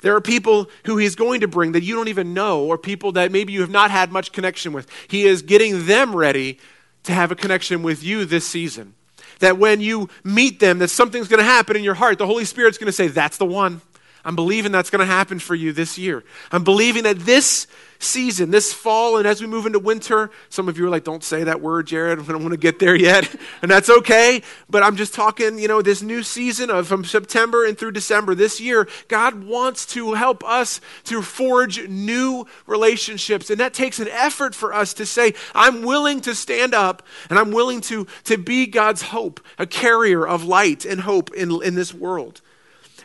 There 0.00 0.16
are 0.16 0.20
people 0.20 0.70
who 0.84 0.96
He's 0.96 1.14
going 1.14 1.40
to 1.40 1.48
bring 1.48 1.72
that 1.72 1.82
you 1.82 1.94
don't 1.94 2.08
even 2.08 2.34
know, 2.34 2.64
or 2.64 2.78
people 2.78 3.12
that 3.12 3.30
maybe 3.30 3.52
you 3.52 3.60
have 3.60 3.70
not 3.70 3.90
had 3.90 4.10
much 4.10 4.32
connection 4.32 4.72
with. 4.72 4.88
He 5.08 5.24
is 5.24 5.42
getting 5.42 5.86
them 5.86 6.16
ready 6.16 6.58
to 7.04 7.12
have 7.12 7.30
a 7.30 7.36
connection 7.36 7.82
with 7.82 8.02
you 8.02 8.24
this 8.24 8.46
season. 8.46 8.94
That 9.40 9.58
when 9.58 9.80
you 9.80 10.08
meet 10.24 10.60
them, 10.60 10.78
that 10.78 10.88
something's 10.88 11.28
going 11.28 11.38
to 11.38 11.44
happen 11.44 11.76
in 11.76 11.84
your 11.84 11.94
heart. 11.94 12.18
The 12.18 12.26
Holy 12.26 12.44
Spirit's 12.44 12.78
going 12.78 12.86
to 12.86 12.92
say, 12.92 13.08
That's 13.08 13.36
the 13.36 13.46
one. 13.46 13.82
I'm 14.24 14.36
believing 14.36 14.72
that's 14.72 14.90
going 14.90 15.00
to 15.00 15.06
happen 15.06 15.38
for 15.38 15.54
you 15.54 15.72
this 15.72 15.96
year. 15.96 16.22
I'm 16.52 16.64
believing 16.64 17.04
that 17.04 17.20
this 17.20 17.66
season, 18.00 18.50
this 18.50 18.72
fall, 18.72 19.18
and 19.18 19.26
as 19.26 19.40
we 19.40 19.46
move 19.46 19.66
into 19.66 19.78
winter, 19.78 20.30
some 20.48 20.68
of 20.68 20.78
you 20.78 20.86
are 20.86 20.90
like, 20.90 21.04
don't 21.04 21.22
say 21.22 21.44
that 21.44 21.60
word, 21.60 21.86
Jared. 21.86 22.18
I 22.20 22.24
don't 22.24 22.42
want 22.42 22.52
to 22.52 22.58
get 22.58 22.78
there 22.78 22.96
yet. 22.96 23.28
And 23.62 23.70
that's 23.70 23.90
okay. 23.90 24.42
But 24.70 24.82
I'm 24.82 24.96
just 24.96 25.12
talking, 25.12 25.58
you 25.58 25.68
know, 25.68 25.82
this 25.82 26.00
new 26.00 26.22
season 26.22 26.70
of 26.70 26.88
from 26.88 27.04
September 27.04 27.66
and 27.66 27.76
through 27.76 27.90
December 27.90 28.34
this 28.34 28.58
year, 28.58 28.88
God 29.08 29.44
wants 29.44 29.84
to 29.86 30.14
help 30.14 30.42
us 30.44 30.80
to 31.04 31.20
forge 31.20 31.86
new 31.86 32.46
relationships. 32.66 33.50
And 33.50 33.60
that 33.60 33.74
takes 33.74 33.98
an 33.98 34.08
effort 34.08 34.54
for 34.54 34.72
us 34.72 34.94
to 34.94 35.04
say, 35.04 35.34
I'm 35.54 35.82
willing 35.82 36.22
to 36.22 36.34
stand 36.34 36.72
up 36.72 37.02
and 37.28 37.38
I'm 37.38 37.50
willing 37.50 37.82
to, 37.82 38.06
to 38.24 38.38
be 38.38 38.66
God's 38.66 39.02
hope, 39.02 39.40
a 39.58 39.66
carrier 39.66 40.26
of 40.26 40.44
light 40.44 40.86
and 40.86 41.02
hope 41.02 41.34
in, 41.34 41.62
in 41.62 41.74
this 41.74 41.92
world. 41.92 42.40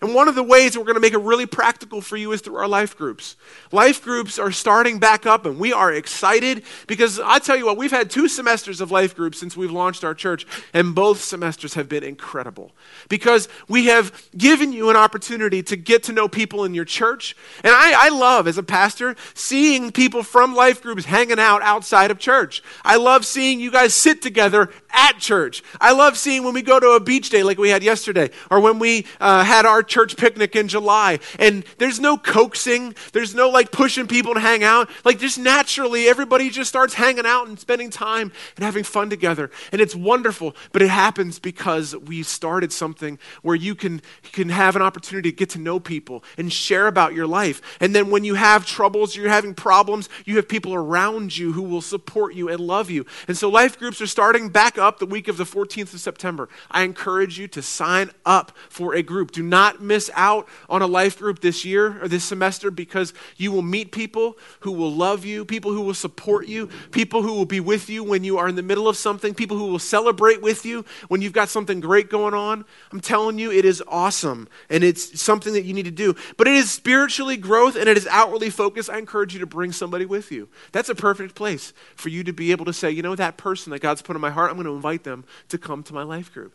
And 0.01 0.13
one 0.13 0.27
of 0.27 0.35
the 0.35 0.43
ways 0.43 0.77
we're 0.77 0.83
going 0.83 0.95
to 0.95 1.01
make 1.01 1.13
it 1.13 1.19
really 1.19 1.45
practical 1.45 2.01
for 2.01 2.17
you 2.17 2.31
is 2.31 2.41
through 2.41 2.57
our 2.57 2.67
life 2.67 2.97
groups. 2.97 3.35
Life 3.71 4.03
groups 4.03 4.37
are 4.37 4.51
starting 4.51 4.99
back 4.99 5.25
up, 5.25 5.45
and 5.45 5.59
we 5.59 5.73
are 5.73 5.91
excited 5.91 6.63
because 6.87 7.19
I 7.19 7.39
tell 7.39 7.55
you 7.55 7.65
what, 7.65 7.77
we've 7.77 7.91
had 7.91 8.09
two 8.09 8.27
semesters 8.27 8.81
of 8.81 8.91
life 8.91 9.15
groups 9.15 9.39
since 9.39 9.55
we've 9.55 9.71
launched 9.71 10.03
our 10.03 10.13
church, 10.13 10.45
and 10.73 10.93
both 10.95 11.21
semesters 11.21 11.73
have 11.75 11.89
been 11.89 12.03
incredible 12.03 12.71
because 13.09 13.47
we 13.67 13.85
have 13.85 14.29
given 14.37 14.73
you 14.73 14.89
an 14.89 14.95
opportunity 14.95 15.63
to 15.63 15.75
get 15.75 16.03
to 16.03 16.13
know 16.13 16.27
people 16.27 16.63
in 16.63 16.73
your 16.73 16.85
church. 16.85 17.35
And 17.63 17.73
I, 17.73 18.07
I 18.07 18.09
love, 18.09 18.47
as 18.47 18.57
a 18.57 18.63
pastor, 18.63 19.15
seeing 19.33 19.91
people 19.91 20.23
from 20.23 20.55
life 20.55 20.81
groups 20.81 21.05
hanging 21.05 21.39
out 21.39 21.61
outside 21.61 22.11
of 22.11 22.19
church. 22.19 22.61
I 22.83 22.97
love 22.97 23.25
seeing 23.25 23.59
you 23.59 23.71
guys 23.71 23.93
sit 23.93 24.21
together 24.21 24.69
at 24.95 25.19
church. 25.19 25.63
I 25.79 25.91
love 25.91 26.17
seeing 26.17 26.43
when 26.43 26.53
we 26.53 26.61
go 26.61 26.79
to 26.79 26.91
a 26.91 26.99
beach 26.99 27.29
day 27.29 27.43
like 27.43 27.57
we 27.57 27.69
had 27.69 27.83
yesterday, 27.83 28.29
or 28.49 28.59
when 28.59 28.79
we 28.79 29.05
uh, 29.19 29.43
had 29.43 29.65
our 29.65 29.83
church 29.83 30.17
picnic 30.17 30.55
in 30.55 30.67
July. 30.67 31.19
And 31.37 31.65
there's 31.77 31.99
no 31.99 32.17
coaxing, 32.17 32.95
there's 33.13 33.35
no 33.35 33.49
like 33.49 33.71
pushing 33.71 34.07
people 34.07 34.33
to 34.33 34.39
hang 34.39 34.63
out. 34.63 34.89
Like 35.03 35.19
just 35.19 35.37
naturally, 35.37 36.07
everybody 36.07 36.49
just 36.49 36.69
starts 36.69 36.93
hanging 36.93 37.25
out 37.25 37.47
and 37.47 37.59
spending 37.59 37.89
time 37.89 38.31
and 38.55 38.63
having 38.63 38.83
fun 38.83 39.09
together. 39.09 39.51
And 39.71 39.81
it's 39.81 39.95
wonderful, 39.95 40.55
but 40.71 40.81
it 40.81 40.89
happens 40.89 41.39
because 41.39 41.95
we 41.95 42.23
started 42.23 42.71
something 42.71 43.19
where 43.41 43.55
you 43.55 43.75
can, 43.75 44.01
can 44.31 44.49
have 44.49 44.75
an 44.75 44.81
opportunity 44.81 45.31
to 45.31 45.35
get 45.35 45.49
to 45.51 45.59
know 45.59 45.79
people 45.79 46.23
and 46.37 46.51
share 46.51 46.87
about 46.87 47.13
your 47.13 47.27
life. 47.27 47.61
And 47.79 47.93
then 47.93 48.09
when 48.09 48.23
you 48.23 48.35
have 48.35 48.65
troubles, 48.65 49.15
you're 49.15 49.29
having 49.29 49.53
problems, 49.53 50.09
you 50.25 50.37
have 50.37 50.47
people 50.47 50.73
around 50.73 51.37
you 51.37 51.51
who 51.51 51.63
will 51.63 51.81
support 51.81 52.33
you 52.33 52.49
and 52.49 52.59
love 52.59 52.89
you. 52.89 53.05
And 53.27 53.37
so 53.37 53.49
life 53.49 53.77
groups 53.77 54.01
are 54.01 54.07
starting 54.07 54.49
back 54.49 54.77
up 54.77 54.84
the 54.99 55.05
week 55.05 55.27
of 55.27 55.37
the 55.37 55.43
14th 55.43 55.93
of 55.93 55.99
September. 55.99 56.49
I 56.71 56.83
encourage 56.83 57.37
you 57.37 57.47
to 57.49 57.61
sign 57.61 58.11
up 58.25 58.51
for 58.69 58.95
a 58.95 59.03
group. 59.03 59.31
Do 59.31 59.43
not 59.43 59.81
miss 59.81 60.09
out 60.13 60.47
on 60.69 60.81
a 60.81 60.87
life 60.87 61.19
group 61.19 61.39
this 61.39 61.65
year 61.65 62.01
or 62.01 62.07
this 62.07 62.23
semester 62.23 62.71
because 62.71 63.13
you 63.37 63.51
will 63.51 63.61
meet 63.61 63.91
people 63.91 64.37
who 64.61 64.71
will 64.71 64.91
love 64.91 65.25
you, 65.25 65.45
people 65.45 65.71
who 65.71 65.81
will 65.81 65.93
support 65.93 66.47
you, 66.47 66.67
people 66.91 67.21
who 67.21 67.33
will 67.33 67.45
be 67.45 67.59
with 67.59 67.89
you 67.89 68.03
when 68.03 68.23
you 68.23 68.37
are 68.37 68.47
in 68.47 68.55
the 68.55 68.63
middle 68.63 68.87
of 68.87 68.97
something, 68.97 69.33
people 69.33 69.57
who 69.57 69.67
will 69.67 69.79
celebrate 69.79 70.41
with 70.41 70.65
you 70.65 70.85
when 71.07 71.21
you've 71.21 71.33
got 71.33 71.49
something 71.49 71.79
great 71.79 72.09
going 72.09 72.33
on. 72.33 72.65
I'm 72.91 73.01
telling 73.01 73.39
you, 73.39 73.51
it 73.51 73.65
is 73.65 73.83
awesome 73.87 74.47
and 74.69 74.83
it's 74.83 75.19
something 75.19 75.53
that 75.53 75.65
you 75.65 75.73
need 75.73 75.85
to 75.85 75.91
do. 75.91 76.15
But 76.37 76.47
it 76.47 76.55
is 76.55 76.71
spiritually 76.71 77.37
growth 77.37 77.75
and 77.75 77.89
it 77.89 77.97
is 77.97 78.07
outwardly 78.07 78.49
focused. 78.49 78.89
I 78.89 78.97
encourage 78.97 79.33
you 79.33 79.39
to 79.39 79.45
bring 79.45 79.71
somebody 79.71 80.05
with 80.05 80.31
you. 80.31 80.49
That's 80.71 80.89
a 80.89 80.95
perfect 80.95 81.35
place 81.35 81.73
for 81.95 82.09
you 82.09 82.23
to 82.23 82.33
be 82.33 82.51
able 82.51 82.65
to 82.65 82.73
say, 82.73 82.91
you 82.91 83.01
know, 83.01 83.15
that 83.15 83.37
person 83.37 83.71
that 83.71 83.81
God's 83.81 84.01
put 84.01 84.15
in 84.15 84.21
my 84.21 84.29
heart, 84.29 84.49
I'm 84.49 84.57
going 84.57 84.65
to 84.65 84.71
invite 84.75 85.03
them 85.03 85.25
to 85.49 85.57
come 85.57 85.83
to 85.83 85.93
my 85.93 86.03
life 86.03 86.33
group. 86.33 86.53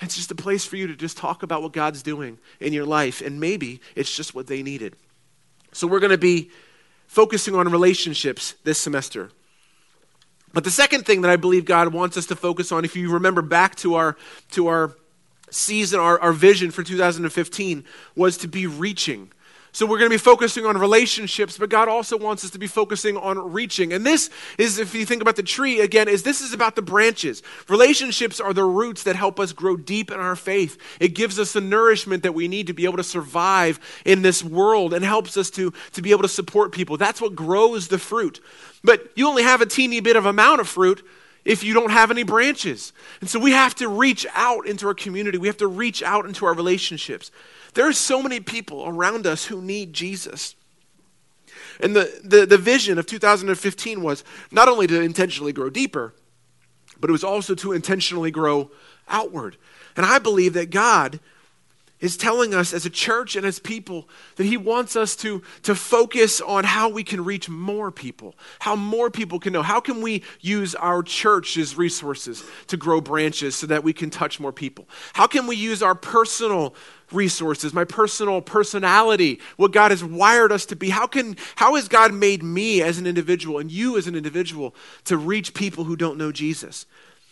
It's 0.00 0.16
just 0.16 0.30
a 0.30 0.34
place 0.34 0.64
for 0.64 0.76
you 0.76 0.86
to 0.86 0.96
just 0.96 1.16
talk 1.16 1.42
about 1.42 1.62
what 1.62 1.72
God's 1.72 2.02
doing 2.02 2.38
in 2.58 2.72
your 2.72 2.86
life, 2.86 3.20
and 3.20 3.38
maybe 3.38 3.80
it's 3.94 4.14
just 4.14 4.34
what 4.34 4.46
they 4.46 4.62
needed. 4.62 4.96
So, 5.72 5.86
we're 5.86 6.00
going 6.00 6.10
to 6.10 6.18
be 6.18 6.50
focusing 7.06 7.54
on 7.54 7.68
relationships 7.68 8.54
this 8.64 8.78
semester. 8.78 9.30
But 10.52 10.64
the 10.64 10.70
second 10.70 11.06
thing 11.06 11.20
that 11.20 11.30
I 11.30 11.36
believe 11.36 11.64
God 11.64 11.92
wants 11.92 12.16
us 12.16 12.26
to 12.26 12.36
focus 12.36 12.72
on, 12.72 12.84
if 12.84 12.96
you 12.96 13.10
remember 13.12 13.42
back 13.42 13.76
to 13.76 13.94
our, 13.94 14.16
to 14.52 14.66
our 14.66 14.96
season, 15.50 16.00
our, 16.00 16.18
our 16.20 16.32
vision 16.32 16.70
for 16.70 16.82
2015, 16.82 17.84
was 18.16 18.36
to 18.38 18.48
be 18.48 18.66
reaching. 18.66 19.30
So 19.72 19.86
we're 19.86 19.98
going 19.98 20.10
to 20.10 20.14
be 20.14 20.18
focusing 20.18 20.66
on 20.66 20.76
relationships, 20.76 21.56
but 21.56 21.70
God 21.70 21.88
also 21.88 22.18
wants 22.18 22.44
us 22.44 22.50
to 22.50 22.58
be 22.58 22.66
focusing 22.66 23.16
on 23.16 23.52
reaching. 23.52 23.92
And 23.92 24.04
this 24.04 24.28
is, 24.58 24.78
if 24.78 24.94
you 24.94 25.06
think 25.06 25.22
about 25.22 25.36
the 25.36 25.44
tree 25.44 25.80
again, 25.80 26.08
is 26.08 26.24
this 26.24 26.40
is 26.40 26.52
about 26.52 26.74
the 26.74 26.82
branches. 26.82 27.42
Relationships 27.68 28.40
are 28.40 28.52
the 28.52 28.64
roots 28.64 29.04
that 29.04 29.14
help 29.14 29.38
us 29.38 29.52
grow 29.52 29.76
deep 29.76 30.10
in 30.10 30.18
our 30.18 30.34
faith. 30.34 30.76
It 30.98 31.14
gives 31.14 31.38
us 31.38 31.52
the 31.52 31.60
nourishment 31.60 32.24
that 32.24 32.32
we 32.32 32.48
need 32.48 32.66
to 32.66 32.72
be 32.72 32.84
able 32.84 32.96
to 32.96 33.04
survive 33.04 33.78
in 34.04 34.22
this 34.22 34.42
world 34.42 34.92
and 34.92 35.04
helps 35.04 35.36
us 35.36 35.50
to, 35.50 35.72
to 35.92 36.02
be 36.02 36.10
able 36.10 36.22
to 36.22 36.28
support 36.28 36.72
people. 36.72 36.96
That's 36.96 37.20
what 37.20 37.36
grows 37.36 37.86
the 37.88 37.98
fruit. 37.98 38.40
But 38.82 39.12
you 39.14 39.28
only 39.28 39.44
have 39.44 39.60
a 39.60 39.66
teeny 39.66 40.00
bit 40.00 40.16
of 40.16 40.26
amount 40.26 40.60
of 40.60 40.68
fruit 40.68 41.06
if 41.44 41.62
you 41.62 41.74
don't 41.74 41.90
have 41.90 42.10
any 42.10 42.22
branches. 42.22 42.92
And 43.20 43.30
so 43.30 43.38
we 43.38 43.52
have 43.52 43.74
to 43.76 43.88
reach 43.88 44.26
out 44.34 44.66
into 44.66 44.86
our 44.88 44.94
community. 44.94 45.38
We 45.38 45.46
have 45.46 45.56
to 45.58 45.68
reach 45.68 46.02
out 46.02 46.26
into 46.26 46.44
our 46.44 46.54
relationships. 46.54 47.30
There 47.74 47.86
are 47.86 47.92
so 47.92 48.22
many 48.22 48.40
people 48.40 48.86
around 48.86 49.26
us 49.26 49.46
who 49.46 49.62
need 49.62 49.92
Jesus. 49.92 50.54
And 51.80 51.94
the, 51.96 52.20
the, 52.22 52.46
the 52.46 52.58
vision 52.58 52.98
of 52.98 53.06
2015 53.06 54.02
was 54.02 54.24
not 54.50 54.68
only 54.68 54.86
to 54.86 55.00
intentionally 55.00 55.52
grow 55.52 55.70
deeper, 55.70 56.14
but 57.00 57.08
it 57.08 57.12
was 57.12 57.24
also 57.24 57.54
to 57.56 57.72
intentionally 57.72 58.30
grow 58.30 58.70
outward. 59.08 59.56
And 59.96 60.04
I 60.04 60.18
believe 60.18 60.52
that 60.54 60.70
God 60.70 61.20
is 62.00 62.16
telling 62.16 62.54
us 62.54 62.72
as 62.72 62.86
a 62.86 62.90
church 62.90 63.36
and 63.36 63.44
as 63.44 63.58
people 63.58 64.08
that 64.36 64.44
he 64.44 64.56
wants 64.56 64.96
us 64.96 65.14
to, 65.16 65.42
to 65.62 65.74
focus 65.74 66.40
on 66.40 66.64
how 66.64 66.88
we 66.88 67.04
can 67.04 67.22
reach 67.24 67.48
more 67.48 67.90
people, 67.90 68.34
how 68.60 68.74
more 68.74 69.10
people 69.10 69.38
can 69.38 69.52
know. 69.52 69.62
How 69.62 69.80
can 69.80 70.00
we 70.00 70.22
use 70.40 70.74
our 70.74 71.02
church's 71.02 71.76
resources 71.76 72.42
to 72.68 72.76
grow 72.76 73.00
branches 73.00 73.54
so 73.54 73.66
that 73.66 73.84
we 73.84 73.92
can 73.92 74.10
touch 74.10 74.40
more 74.40 74.52
people? 74.52 74.88
How 75.12 75.26
can 75.26 75.46
we 75.46 75.56
use 75.56 75.82
our 75.82 75.94
personal 75.94 76.74
resources, 77.12 77.74
my 77.74 77.84
personal 77.84 78.40
personality, 78.40 79.40
what 79.56 79.72
God 79.72 79.90
has 79.90 80.02
wired 80.02 80.52
us 80.52 80.64
to 80.66 80.76
be? 80.76 80.90
How, 80.90 81.06
can, 81.06 81.36
how 81.56 81.74
has 81.74 81.88
God 81.88 82.14
made 82.14 82.42
me 82.42 82.82
as 82.82 82.98
an 82.98 83.06
individual 83.06 83.58
and 83.58 83.70
you 83.70 83.98
as 83.98 84.06
an 84.06 84.14
individual 84.14 84.74
to 85.04 85.16
reach 85.16 85.54
people 85.54 85.84
who 85.84 85.96
don't 85.96 86.16
know 86.16 86.32
Jesus? 86.32 86.86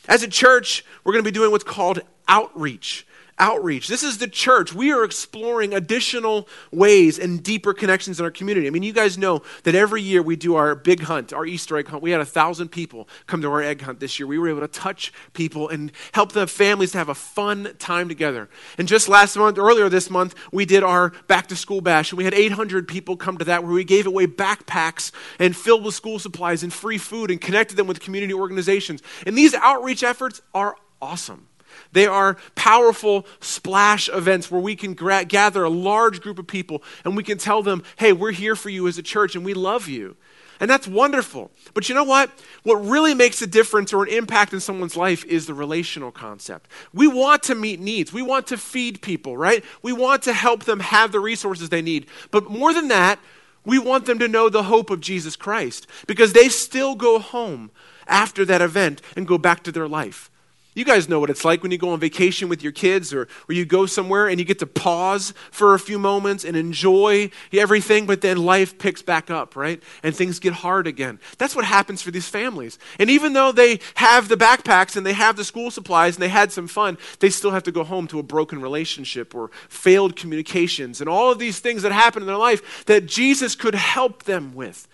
As 0.08 0.22
a 0.22 0.28
church, 0.28 0.84
we're 1.04 1.12
going 1.12 1.24
to 1.24 1.30
be 1.30 1.34
doing 1.34 1.50
what's 1.50 1.64
called 1.64 2.00
outreach. 2.26 3.06
Outreach. 3.38 3.88
This 3.88 4.02
is 4.02 4.18
the 4.18 4.28
church. 4.28 4.72
We 4.72 4.92
are 4.92 5.04
exploring 5.04 5.74
additional 5.74 6.48
ways 6.70 7.18
and 7.18 7.42
deeper 7.42 7.72
connections 7.72 8.18
in 8.18 8.24
our 8.24 8.30
community. 8.30 8.66
I 8.66 8.70
mean, 8.70 8.82
you 8.82 8.92
guys 8.92 9.18
know 9.18 9.42
that 9.64 9.74
every 9.74 10.02
year 10.02 10.22
we 10.22 10.36
do 10.36 10.56
our 10.56 10.74
big 10.74 11.00
hunt, 11.02 11.32
our 11.32 11.46
Easter 11.46 11.76
egg 11.76 11.88
hunt. 11.88 12.02
We 12.02 12.10
had 12.10 12.20
a 12.20 12.26
thousand 12.26 12.68
people 12.68 13.08
come 13.26 13.42
to 13.42 13.50
our 13.50 13.62
egg 13.62 13.82
hunt 13.82 14.00
this 14.00 14.18
year. 14.18 14.26
We 14.26 14.38
were 14.38 14.48
able 14.48 14.60
to 14.60 14.68
touch 14.68 15.12
people 15.32 15.68
and 15.68 15.92
help 16.12 16.32
the 16.32 16.46
families 16.46 16.92
to 16.92 16.98
have 16.98 17.08
a 17.08 17.14
fun 17.14 17.74
time 17.78 18.08
together. 18.08 18.48
And 18.76 18.88
just 18.88 19.08
last 19.08 19.36
month, 19.36 19.58
earlier 19.58 19.88
this 19.88 20.10
month, 20.10 20.34
we 20.52 20.64
did 20.64 20.82
our 20.82 21.10
back 21.26 21.46
to 21.48 21.56
school 21.56 21.80
bash, 21.80 22.12
and 22.12 22.18
we 22.18 22.24
had 22.24 22.34
800 22.34 22.88
people 22.88 23.16
come 23.16 23.38
to 23.38 23.44
that 23.44 23.62
where 23.62 23.72
we 23.72 23.84
gave 23.84 24.06
away 24.06 24.26
backpacks 24.26 25.12
and 25.38 25.56
filled 25.56 25.84
with 25.84 25.94
school 25.94 26.18
supplies 26.18 26.62
and 26.62 26.72
free 26.72 26.98
food 26.98 27.30
and 27.30 27.40
connected 27.40 27.76
them 27.76 27.86
with 27.86 28.00
community 28.00 28.34
organizations. 28.34 29.02
And 29.26 29.36
these 29.36 29.54
outreach 29.54 30.02
efforts 30.02 30.42
are 30.54 30.76
awesome. 31.00 31.48
They 31.92 32.06
are 32.06 32.36
powerful 32.54 33.26
splash 33.40 34.08
events 34.08 34.50
where 34.50 34.60
we 34.60 34.76
can 34.76 34.94
gra- 34.94 35.24
gather 35.24 35.64
a 35.64 35.70
large 35.70 36.20
group 36.20 36.38
of 36.38 36.46
people 36.46 36.82
and 37.04 37.16
we 37.16 37.22
can 37.22 37.38
tell 37.38 37.62
them, 37.62 37.82
hey, 37.96 38.12
we're 38.12 38.32
here 38.32 38.56
for 38.56 38.68
you 38.68 38.86
as 38.88 38.98
a 38.98 39.02
church 39.02 39.34
and 39.34 39.44
we 39.44 39.54
love 39.54 39.88
you. 39.88 40.16
And 40.60 40.68
that's 40.68 40.88
wonderful. 40.88 41.52
But 41.72 41.88
you 41.88 41.94
know 41.94 42.04
what? 42.04 42.30
What 42.64 42.76
really 42.76 43.14
makes 43.14 43.40
a 43.42 43.46
difference 43.46 43.92
or 43.92 44.02
an 44.02 44.08
impact 44.08 44.52
in 44.52 44.60
someone's 44.60 44.96
life 44.96 45.24
is 45.24 45.46
the 45.46 45.54
relational 45.54 46.10
concept. 46.10 46.68
We 46.92 47.06
want 47.06 47.44
to 47.44 47.54
meet 47.54 47.78
needs. 47.78 48.12
We 48.12 48.22
want 48.22 48.48
to 48.48 48.56
feed 48.56 49.00
people, 49.00 49.36
right? 49.36 49.64
We 49.82 49.92
want 49.92 50.22
to 50.24 50.32
help 50.32 50.64
them 50.64 50.80
have 50.80 51.12
the 51.12 51.20
resources 51.20 51.68
they 51.68 51.82
need. 51.82 52.06
But 52.32 52.50
more 52.50 52.72
than 52.74 52.88
that, 52.88 53.20
we 53.64 53.78
want 53.78 54.06
them 54.06 54.18
to 54.18 54.28
know 54.28 54.48
the 54.48 54.64
hope 54.64 54.90
of 54.90 55.00
Jesus 55.00 55.36
Christ 55.36 55.86
because 56.06 56.32
they 56.32 56.48
still 56.48 56.94
go 56.94 57.18
home 57.18 57.70
after 58.06 58.44
that 58.46 58.62
event 58.62 59.00
and 59.14 59.28
go 59.28 59.38
back 59.38 59.62
to 59.64 59.72
their 59.72 59.86
life. 59.86 60.30
You 60.74 60.84
guys 60.84 61.08
know 61.08 61.18
what 61.18 61.30
it's 61.30 61.44
like 61.44 61.62
when 61.62 61.72
you 61.72 61.78
go 61.78 61.90
on 61.90 61.98
vacation 61.98 62.48
with 62.48 62.62
your 62.62 62.70
kids 62.70 63.12
or, 63.12 63.26
or 63.48 63.52
you 63.52 63.64
go 63.64 63.86
somewhere 63.86 64.28
and 64.28 64.38
you 64.38 64.44
get 64.44 64.60
to 64.60 64.66
pause 64.66 65.34
for 65.50 65.74
a 65.74 65.78
few 65.78 65.98
moments 65.98 66.44
and 66.44 66.56
enjoy 66.56 67.30
everything, 67.52 68.06
but 68.06 68.20
then 68.20 68.36
life 68.36 68.78
picks 68.78 69.02
back 69.02 69.28
up, 69.28 69.56
right? 69.56 69.82
And 70.04 70.14
things 70.14 70.38
get 70.38 70.52
hard 70.52 70.86
again. 70.86 71.18
That's 71.36 71.56
what 71.56 71.64
happens 71.64 72.00
for 72.00 72.10
these 72.10 72.28
families. 72.28 72.78
And 73.00 73.10
even 73.10 73.32
though 73.32 73.50
they 73.50 73.80
have 73.94 74.28
the 74.28 74.36
backpacks 74.36 74.96
and 74.96 75.04
they 75.04 75.14
have 75.14 75.36
the 75.36 75.42
school 75.42 75.72
supplies 75.72 76.14
and 76.14 76.22
they 76.22 76.28
had 76.28 76.52
some 76.52 76.68
fun, 76.68 76.96
they 77.18 77.30
still 77.30 77.50
have 77.50 77.64
to 77.64 77.72
go 77.72 77.82
home 77.82 78.06
to 78.08 78.20
a 78.20 78.22
broken 78.22 78.60
relationship 78.60 79.34
or 79.34 79.50
failed 79.68 80.14
communications 80.16 81.00
and 81.00 81.08
all 81.08 81.32
of 81.32 81.38
these 81.40 81.58
things 81.58 81.82
that 81.82 81.92
happen 81.92 82.22
in 82.22 82.26
their 82.28 82.36
life 82.36 82.84
that 82.84 83.06
Jesus 83.06 83.56
could 83.56 83.74
help 83.74 84.24
them 84.24 84.54
with. 84.54 84.86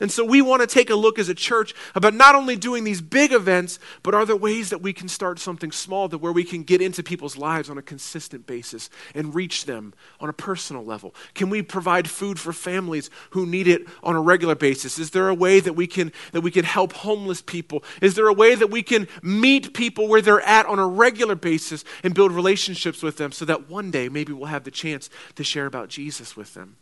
And 0.00 0.12
so 0.12 0.24
we 0.24 0.40
want 0.42 0.60
to 0.60 0.66
take 0.66 0.90
a 0.90 0.94
look 0.94 1.18
as 1.18 1.28
a 1.28 1.34
church 1.34 1.74
about 1.94 2.14
not 2.14 2.36
only 2.36 2.54
doing 2.54 2.84
these 2.84 3.00
big 3.00 3.32
events, 3.32 3.80
but 4.04 4.14
are 4.14 4.24
there 4.24 4.36
ways 4.36 4.70
that 4.70 4.80
we 4.80 4.92
can 4.92 5.08
start 5.08 5.40
something 5.40 5.72
small 5.72 6.06
that 6.08 6.18
where 6.18 6.32
we 6.32 6.44
can 6.44 6.62
get 6.62 6.80
into 6.80 7.02
people's 7.02 7.36
lives 7.36 7.68
on 7.68 7.78
a 7.78 7.82
consistent 7.82 8.46
basis 8.46 8.90
and 9.12 9.34
reach 9.34 9.64
them 9.64 9.92
on 10.20 10.28
a 10.28 10.32
personal 10.32 10.84
level? 10.84 11.14
Can 11.34 11.50
we 11.50 11.62
provide 11.62 12.08
food 12.08 12.38
for 12.38 12.52
families 12.52 13.10
who 13.30 13.44
need 13.44 13.66
it 13.66 13.86
on 14.04 14.14
a 14.14 14.20
regular 14.20 14.54
basis? 14.54 15.00
Is 15.00 15.10
there 15.10 15.28
a 15.28 15.34
way 15.34 15.58
that 15.58 15.72
we 15.72 15.88
can 15.88 16.12
that 16.30 16.42
we 16.42 16.52
can 16.52 16.64
help 16.64 16.92
homeless 16.92 17.42
people? 17.42 17.82
Is 18.00 18.14
there 18.14 18.28
a 18.28 18.32
way 18.32 18.54
that 18.54 18.70
we 18.70 18.84
can 18.84 19.08
meet 19.20 19.74
people 19.74 20.06
where 20.06 20.22
they're 20.22 20.40
at 20.42 20.66
on 20.66 20.78
a 20.78 20.86
regular 20.86 21.34
basis 21.34 21.84
and 22.04 22.14
build 22.14 22.30
relationships 22.30 23.02
with 23.02 23.16
them 23.16 23.32
so 23.32 23.44
that 23.46 23.68
one 23.68 23.90
day 23.90 24.08
maybe 24.08 24.32
we'll 24.32 24.46
have 24.46 24.64
the 24.64 24.70
chance 24.70 25.10
to 25.34 25.42
share 25.42 25.66
about 25.66 25.88
Jesus 25.88 26.36
with 26.36 26.54
them? 26.54 26.76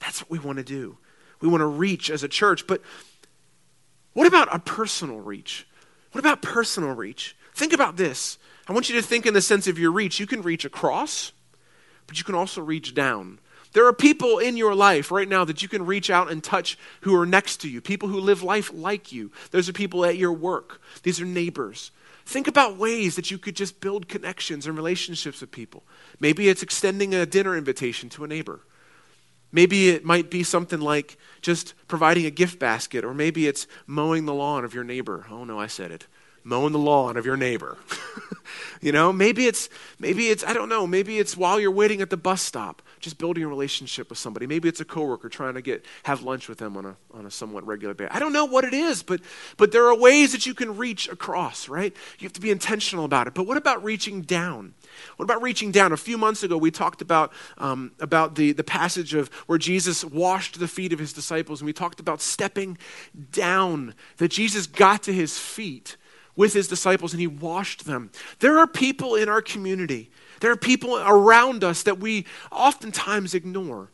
That's 0.00 0.20
what 0.20 0.30
we 0.30 0.40
want 0.40 0.58
to 0.58 0.64
do 0.64 0.98
we 1.40 1.48
want 1.48 1.60
to 1.60 1.66
reach 1.66 2.10
as 2.10 2.22
a 2.22 2.28
church. 2.28 2.66
But 2.66 2.82
what 4.12 4.26
about 4.26 4.54
a 4.54 4.58
personal 4.58 5.20
reach? 5.20 5.66
What 6.12 6.20
about 6.20 6.42
personal 6.42 6.94
reach? 6.94 7.36
Think 7.54 7.72
about 7.72 7.96
this. 7.96 8.38
I 8.66 8.72
want 8.72 8.88
you 8.88 8.96
to 8.96 9.06
think 9.06 9.26
in 9.26 9.34
the 9.34 9.40
sense 9.40 9.66
of 9.66 9.78
your 9.78 9.90
reach. 9.90 10.20
You 10.20 10.26
can 10.26 10.42
reach 10.42 10.64
across, 10.64 11.32
but 12.06 12.18
you 12.18 12.24
can 12.24 12.34
also 12.34 12.60
reach 12.60 12.94
down. 12.94 13.38
There 13.72 13.86
are 13.86 13.92
people 13.92 14.38
in 14.38 14.56
your 14.56 14.74
life 14.74 15.10
right 15.10 15.28
now 15.28 15.44
that 15.44 15.62
you 15.62 15.68
can 15.68 15.84
reach 15.84 16.10
out 16.10 16.30
and 16.30 16.42
touch 16.42 16.78
who 17.02 17.14
are 17.14 17.26
next 17.26 17.58
to 17.58 17.68
you, 17.68 17.80
people 17.80 18.08
who 18.08 18.18
live 18.18 18.42
life 18.42 18.70
like 18.72 19.12
you. 19.12 19.30
Those 19.50 19.68
are 19.68 19.74
people 19.74 20.04
at 20.04 20.16
your 20.16 20.32
work, 20.32 20.80
these 21.02 21.20
are 21.20 21.26
neighbors. 21.26 21.90
Think 22.24 22.46
about 22.46 22.76
ways 22.76 23.16
that 23.16 23.30
you 23.30 23.38
could 23.38 23.56
just 23.56 23.80
build 23.80 24.06
connections 24.06 24.66
and 24.66 24.76
relationships 24.76 25.40
with 25.40 25.50
people. 25.50 25.82
Maybe 26.20 26.50
it's 26.50 26.62
extending 26.62 27.14
a 27.14 27.24
dinner 27.24 27.56
invitation 27.56 28.10
to 28.10 28.24
a 28.24 28.28
neighbor. 28.28 28.60
Maybe 29.50 29.88
it 29.88 30.04
might 30.04 30.30
be 30.30 30.42
something 30.42 30.80
like 30.80 31.16
just 31.40 31.74
providing 31.86 32.26
a 32.26 32.30
gift 32.30 32.58
basket, 32.58 33.04
or 33.04 33.14
maybe 33.14 33.46
it's 33.46 33.66
mowing 33.86 34.26
the 34.26 34.34
lawn 34.34 34.64
of 34.64 34.74
your 34.74 34.84
neighbor. 34.84 35.26
Oh 35.30 35.44
no, 35.44 35.58
I 35.58 35.66
said 35.66 35.90
it. 35.90 36.06
Mowing 36.48 36.72
the 36.72 36.78
lawn 36.78 37.18
of 37.18 37.26
your 37.26 37.36
neighbor. 37.36 37.76
you 38.80 38.90
know, 38.90 39.12
maybe 39.12 39.46
it's 39.46 39.68
maybe 39.98 40.28
it's 40.28 40.42
I 40.42 40.54
don't 40.54 40.70
know, 40.70 40.86
maybe 40.86 41.18
it's 41.18 41.36
while 41.36 41.60
you're 41.60 41.70
waiting 41.70 42.00
at 42.00 42.08
the 42.08 42.16
bus 42.16 42.40
stop, 42.40 42.80
just 43.00 43.18
building 43.18 43.44
a 43.44 43.48
relationship 43.48 44.08
with 44.08 44.16
somebody. 44.16 44.46
Maybe 44.46 44.66
it's 44.66 44.80
a 44.80 44.86
coworker 44.86 45.28
trying 45.28 45.54
to 45.54 45.60
get 45.60 45.84
have 46.04 46.22
lunch 46.22 46.48
with 46.48 46.56
them 46.56 46.74
on 46.78 46.86
a 46.86 46.96
on 47.12 47.26
a 47.26 47.30
somewhat 47.30 47.66
regular 47.66 47.92
basis. 47.92 48.16
I 48.16 48.18
don't 48.18 48.32
know 48.32 48.46
what 48.46 48.64
it 48.64 48.72
is, 48.72 49.02
but 49.02 49.20
but 49.58 49.72
there 49.72 49.84
are 49.88 49.94
ways 49.94 50.32
that 50.32 50.46
you 50.46 50.54
can 50.54 50.78
reach 50.78 51.06
across, 51.06 51.68
right? 51.68 51.94
You 52.18 52.24
have 52.24 52.32
to 52.32 52.40
be 52.40 52.50
intentional 52.50 53.04
about 53.04 53.26
it. 53.26 53.34
But 53.34 53.46
what 53.46 53.58
about 53.58 53.84
reaching 53.84 54.22
down? 54.22 54.72
What 55.18 55.24
about 55.24 55.42
reaching 55.42 55.70
down? 55.70 55.92
A 55.92 55.98
few 55.98 56.16
months 56.16 56.42
ago, 56.42 56.56
we 56.56 56.70
talked 56.70 57.02
about, 57.02 57.30
um, 57.58 57.92
about 58.00 58.36
the, 58.36 58.52
the 58.52 58.64
passage 58.64 59.12
of 59.12 59.28
where 59.46 59.58
Jesus 59.58 60.02
washed 60.02 60.58
the 60.58 60.66
feet 60.66 60.94
of 60.94 60.98
his 60.98 61.12
disciples, 61.12 61.60
and 61.60 61.66
we 61.66 61.74
talked 61.74 62.00
about 62.00 62.22
stepping 62.22 62.78
down, 63.32 63.94
that 64.16 64.28
Jesus 64.28 64.66
got 64.66 65.02
to 65.02 65.12
his 65.12 65.38
feet 65.38 65.98
with 66.38 66.54
his 66.54 66.68
disciples 66.68 67.12
and 67.12 67.20
he 67.20 67.26
washed 67.26 67.84
them. 67.84 68.10
There 68.38 68.58
are 68.58 68.66
people 68.66 69.16
in 69.16 69.28
our 69.28 69.42
community, 69.42 70.10
there 70.40 70.52
are 70.52 70.56
people 70.56 70.96
around 70.96 71.64
us 71.64 71.82
that 71.82 71.98
we 71.98 72.24
oftentimes 72.50 73.34
ignore 73.34 73.90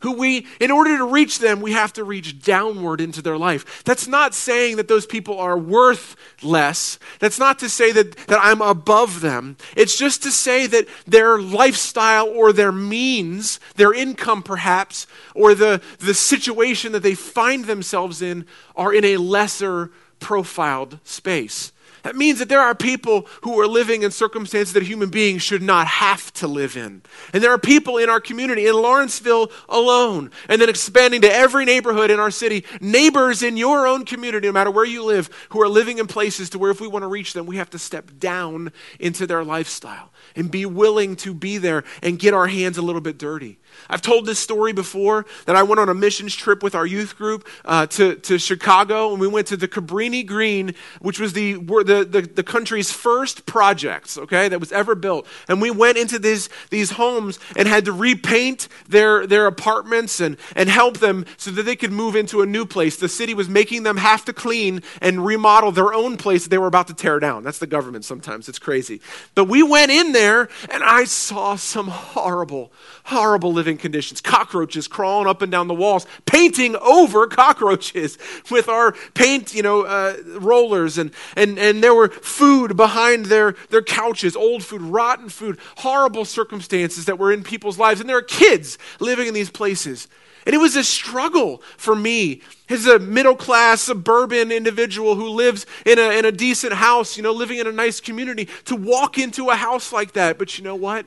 who 0.00 0.12
we, 0.12 0.46
in 0.60 0.70
order 0.70 0.96
to 0.96 1.04
reach 1.04 1.38
them, 1.38 1.60
we 1.60 1.72
have 1.72 1.92
to 1.92 2.04
reach 2.04 2.42
downward 2.42 3.00
into 3.00 3.22
their 3.22 3.38
life. 3.38 3.84
That's 3.84 4.08
not 4.08 4.34
saying 4.34 4.76
that 4.76 4.88
those 4.88 5.06
people 5.06 5.38
are 5.38 5.58
worth 5.58 6.16
less. 6.42 6.98
That's 7.20 7.38
not 7.38 7.58
to 7.60 7.68
say 7.68 7.92
that, 7.92 8.16
that 8.26 8.40
I'm 8.42 8.60
above 8.60 9.20
them. 9.20 9.56
It's 9.76 9.96
just 9.96 10.22
to 10.24 10.30
say 10.30 10.66
that 10.66 10.88
their 11.06 11.38
lifestyle 11.40 12.28
or 12.28 12.52
their 12.52 12.72
means, 12.72 13.60
their 13.76 13.94
income 13.94 14.42
perhaps, 14.42 15.06
or 15.34 15.54
the, 15.54 15.80
the 15.98 16.14
situation 16.14 16.92
that 16.92 17.02
they 17.02 17.14
find 17.14 17.64
themselves 17.64 18.22
in 18.22 18.46
are 18.74 18.92
in 18.92 19.04
a 19.04 19.18
lesser 19.18 19.92
profiled 20.22 20.98
space. 21.04 21.72
That 22.02 22.16
means 22.16 22.38
that 22.40 22.48
there 22.48 22.60
are 22.60 22.74
people 22.74 23.26
who 23.42 23.60
are 23.60 23.66
living 23.66 24.02
in 24.02 24.10
circumstances 24.10 24.74
that 24.74 24.82
human 24.82 25.08
beings 25.08 25.42
should 25.42 25.62
not 25.62 25.86
have 25.86 26.32
to 26.34 26.48
live 26.48 26.76
in. 26.76 27.02
And 27.32 27.42
there 27.42 27.52
are 27.52 27.58
people 27.58 27.98
in 27.98 28.10
our 28.10 28.20
community, 28.20 28.66
in 28.66 28.74
Lawrenceville 28.74 29.50
alone, 29.68 30.30
and 30.48 30.60
then 30.60 30.68
expanding 30.68 31.20
to 31.22 31.32
every 31.32 31.64
neighborhood 31.64 32.10
in 32.10 32.18
our 32.18 32.30
city, 32.30 32.64
neighbors 32.80 33.42
in 33.42 33.56
your 33.56 33.86
own 33.86 34.04
community, 34.04 34.48
no 34.48 34.52
matter 34.52 34.70
where 34.70 34.84
you 34.84 35.04
live, 35.04 35.30
who 35.50 35.62
are 35.62 35.68
living 35.68 35.98
in 35.98 36.06
places 36.06 36.50
to 36.50 36.58
where 36.58 36.70
if 36.70 36.80
we 36.80 36.88
want 36.88 37.02
to 37.04 37.08
reach 37.08 37.32
them, 37.32 37.46
we 37.46 37.56
have 37.56 37.70
to 37.70 37.78
step 37.78 38.10
down 38.18 38.72
into 38.98 39.26
their 39.26 39.44
lifestyle 39.44 40.10
and 40.34 40.50
be 40.50 40.66
willing 40.66 41.16
to 41.16 41.34
be 41.34 41.58
there 41.58 41.84
and 42.02 42.18
get 42.18 42.34
our 42.34 42.46
hands 42.46 42.78
a 42.78 42.82
little 42.82 43.00
bit 43.00 43.18
dirty. 43.18 43.58
I've 43.88 44.02
told 44.02 44.26
this 44.26 44.38
story 44.38 44.72
before 44.72 45.26
that 45.46 45.56
I 45.56 45.62
went 45.62 45.80
on 45.80 45.88
a 45.88 45.94
missions 45.94 46.34
trip 46.34 46.62
with 46.62 46.74
our 46.74 46.86
youth 46.86 47.16
group 47.16 47.46
uh, 47.64 47.86
to, 47.86 48.16
to 48.16 48.38
Chicago, 48.38 49.12
and 49.12 49.20
we 49.20 49.28
went 49.28 49.46
to 49.48 49.56
the 49.56 49.68
Cabrini 49.68 50.26
Green, 50.26 50.74
which 51.00 51.18
was 51.18 51.32
the, 51.32 51.54
the, 51.54 51.91
the, 52.04 52.22
the, 52.22 52.42
country's 52.42 52.90
first 52.90 53.46
projects, 53.46 54.18
okay, 54.18 54.48
that 54.48 54.60
was 54.60 54.72
ever 54.72 54.94
built. 54.94 55.26
And 55.48 55.60
we 55.60 55.70
went 55.70 55.98
into 55.98 56.18
these, 56.18 56.48
these 56.70 56.92
homes 56.92 57.38
and 57.56 57.68
had 57.68 57.84
to 57.86 57.92
repaint 57.92 58.68
their, 58.88 59.26
their 59.26 59.46
apartments 59.46 60.20
and, 60.20 60.36
and 60.56 60.68
help 60.68 60.98
them 60.98 61.24
so 61.36 61.50
that 61.52 61.64
they 61.64 61.76
could 61.76 61.92
move 61.92 62.16
into 62.16 62.42
a 62.42 62.46
new 62.46 62.66
place. 62.66 62.96
The 62.96 63.08
city 63.08 63.34
was 63.34 63.48
making 63.48 63.82
them 63.82 63.96
have 63.96 64.24
to 64.26 64.32
clean 64.32 64.82
and 65.00 65.24
remodel 65.24 65.72
their 65.72 65.92
own 65.92 66.16
place 66.16 66.44
that 66.44 66.50
they 66.50 66.58
were 66.58 66.66
about 66.66 66.88
to 66.88 66.94
tear 66.94 67.20
down. 67.20 67.44
That's 67.44 67.58
the 67.58 67.66
government 67.66 68.04
sometimes, 68.04 68.48
it's 68.48 68.58
crazy. 68.58 69.00
But 69.34 69.46
we 69.46 69.62
went 69.62 69.90
in 69.90 70.12
there, 70.12 70.48
and 70.70 70.82
I 70.82 71.04
saw 71.04 71.56
some 71.56 71.88
horrible, 71.88 72.72
horrible 73.04 73.52
living 73.52 73.76
conditions. 73.76 74.20
Cockroaches 74.20 74.88
crawling 74.88 75.28
up 75.28 75.42
and 75.42 75.52
down 75.52 75.68
the 75.68 75.74
walls, 75.74 76.06
painting 76.26 76.76
over 76.76 77.26
cockroaches 77.26 78.18
with 78.50 78.68
our 78.68 78.92
paint, 79.14 79.54
you 79.54 79.62
know, 79.62 79.82
uh, 79.82 80.16
rollers. 80.38 80.98
And, 80.98 81.12
and, 81.36 81.58
and 81.58 81.81
there 81.82 81.94
were 81.94 82.08
food 82.08 82.76
behind 82.76 83.26
their, 83.26 83.54
their 83.70 83.82
couches, 83.82 84.36
old 84.36 84.64
food, 84.64 84.82
rotten 84.82 85.28
food, 85.28 85.58
horrible 85.78 86.24
circumstances 86.24 87.06
that 87.06 87.18
were 87.18 87.32
in 87.32 87.42
people's 87.42 87.78
lives. 87.78 88.00
And 88.00 88.08
there 88.08 88.16
are 88.16 88.22
kids 88.22 88.78
living 89.00 89.26
in 89.26 89.34
these 89.34 89.50
places. 89.50 90.08
And 90.44 90.54
it 90.54 90.58
was 90.58 90.74
a 90.74 90.82
struggle 90.82 91.62
for 91.76 91.94
me 91.94 92.42
as 92.68 92.86
a 92.86 92.98
middle 92.98 93.36
class 93.36 93.82
suburban 93.82 94.50
individual 94.50 95.14
who 95.14 95.28
lives 95.28 95.66
in 95.86 95.98
a, 95.98 96.10
in 96.18 96.24
a 96.24 96.32
decent 96.32 96.72
house, 96.72 97.16
you 97.16 97.22
know, 97.22 97.32
living 97.32 97.58
in 97.58 97.66
a 97.66 97.72
nice 97.72 98.00
community, 98.00 98.48
to 98.64 98.74
walk 98.74 99.18
into 99.18 99.50
a 99.50 99.54
house 99.54 99.92
like 99.92 100.12
that. 100.12 100.38
But 100.38 100.58
you 100.58 100.64
know 100.64 100.74
what? 100.74 101.06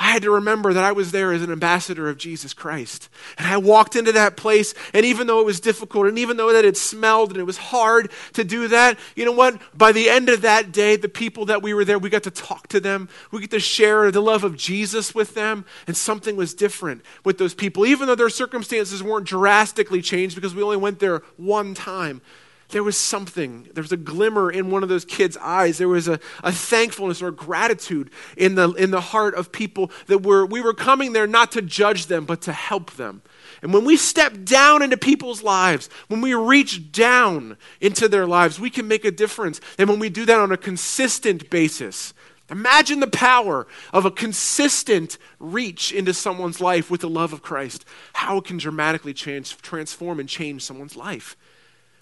I 0.00 0.12
had 0.12 0.22
to 0.22 0.30
remember 0.30 0.72
that 0.72 0.82
I 0.82 0.92
was 0.92 1.12
there 1.12 1.30
as 1.30 1.42
an 1.42 1.52
ambassador 1.52 2.08
of 2.08 2.16
Jesus 2.16 2.54
Christ. 2.54 3.10
And 3.36 3.46
I 3.46 3.58
walked 3.58 3.96
into 3.96 4.12
that 4.12 4.34
place, 4.34 4.72
and 4.94 5.04
even 5.04 5.26
though 5.26 5.40
it 5.40 5.46
was 5.46 5.60
difficult, 5.60 6.06
and 6.06 6.18
even 6.18 6.38
though 6.38 6.54
that 6.54 6.64
it 6.64 6.78
smelled 6.78 7.32
and 7.32 7.38
it 7.38 7.44
was 7.44 7.58
hard 7.58 8.10
to 8.32 8.42
do 8.42 8.68
that, 8.68 8.98
you 9.14 9.26
know 9.26 9.32
what? 9.32 9.60
By 9.76 9.92
the 9.92 10.08
end 10.08 10.30
of 10.30 10.40
that 10.40 10.72
day, 10.72 10.96
the 10.96 11.10
people 11.10 11.44
that 11.44 11.62
we 11.62 11.74
were 11.74 11.84
there, 11.84 11.98
we 11.98 12.08
got 12.08 12.22
to 12.22 12.30
talk 12.30 12.68
to 12.68 12.80
them. 12.80 13.10
We 13.30 13.42
get 13.42 13.50
to 13.50 13.60
share 13.60 14.10
the 14.10 14.22
love 14.22 14.42
of 14.42 14.56
Jesus 14.56 15.14
with 15.14 15.34
them, 15.34 15.66
and 15.86 15.94
something 15.94 16.34
was 16.34 16.54
different 16.54 17.02
with 17.22 17.36
those 17.36 17.52
people. 17.52 17.84
Even 17.84 18.06
though 18.06 18.14
their 18.14 18.30
circumstances 18.30 19.02
weren't 19.02 19.26
drastically 19.26 20.00
changed 20.00 20.34
because 20.34 20.54
we 20.54 20.62
only 20.62 20.78
went 20.78 21.00
there 21.00 21.22
one 21.36 21.74
time, 21.74 22.22
there 22.70 22.82
was 22.82 22.96
something. 22.96 23.68
There 23.74 23.82
was 23.82 23.92
a 23.92 23.96
glimmer 23.96 24.50
in 24.50 24.70
one 24.70 24.82
of 24.82 24.88
those 24.88 25.04
kids' 25.04 25.36
eyes. 25.36 25.78
There 25.78 25.88
was 25.88 26.08
a, 26.08 26.20
a 26.42 26.52
thankfulness 26.52 27.22
or 27.22 27.30
gratitude 27.30 28.10
in 28.36 28.54
the, 28.54 28.72
in 28.72 28.90
the 28.90 29.00
heart 29.00 29.34
of 29.34 29.52
people 29.52 29.90
that 30.06 30.22
were, 30.22 30.44
we 30.46 30.60
were 30.60 30.74
coming 30.74 31.12
there 31.12 31.26
not 31.26 31.52
to 31.52 31.62
judge 31.62 32.06
them, 32.06 32.24
but 32.24 32.42
to 32.42 32.52
help 32.52 32.92
them. 32.92 33.22
And 33.62 33.74
when 33.74 33.84
we 33.84 33.96
step 33.96 34.44
down 34.44 34.82
into 34.82 34.96
people's 34.96 35.42
lives, 35.42 35.88
when 36.08 36.20
we 36.20 36.34
reach 36.34 36.92
down 36.92 37.56
into 37.80 38.08
their 38.08 38.26
lives, 38.26 38.58
we 38.58 38.70
can 38.70 38.88
make 38.88 39.04
a 39.04 39.10
difference. 39.10 39.60
And 39.78 39.88
when 39.88 39.98
we 39.98 40.08
do 40.08 40.24
that 40.24 40.38
on 40.38 40.52
a 40.52 40.56
consistent 40.56 41.50
basis, 41.50 42.14
imagine 42.50 43.00
the 43.00 43.06
power 43.06 43.66
of 43.92 44.04
a 44.04 44.10
consistent 44.10 45.18
reach 45.38 45.92
into 45.92 46.14
someone's 46.14 46.60
life 46.60 46.90
with 46.90 47.02
the 47.02 47.08
love 47.08 47.32
of 47.32 47.42
Christ, 47.42 47.84
how 48.14 48.38
it 48.38 48.44
can 48.44 48.56
dramatically 48.56 49.14
change, 49.14 49.56
transform 49.58 50.20
and 50.20 50.28
change 50.28 50.62
someone's 50.62 50.96
life. 50.96 51.36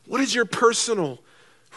What 0.09 0.23
is 0.23 0.35
your 0.35 0.47
personal 0.47 1.21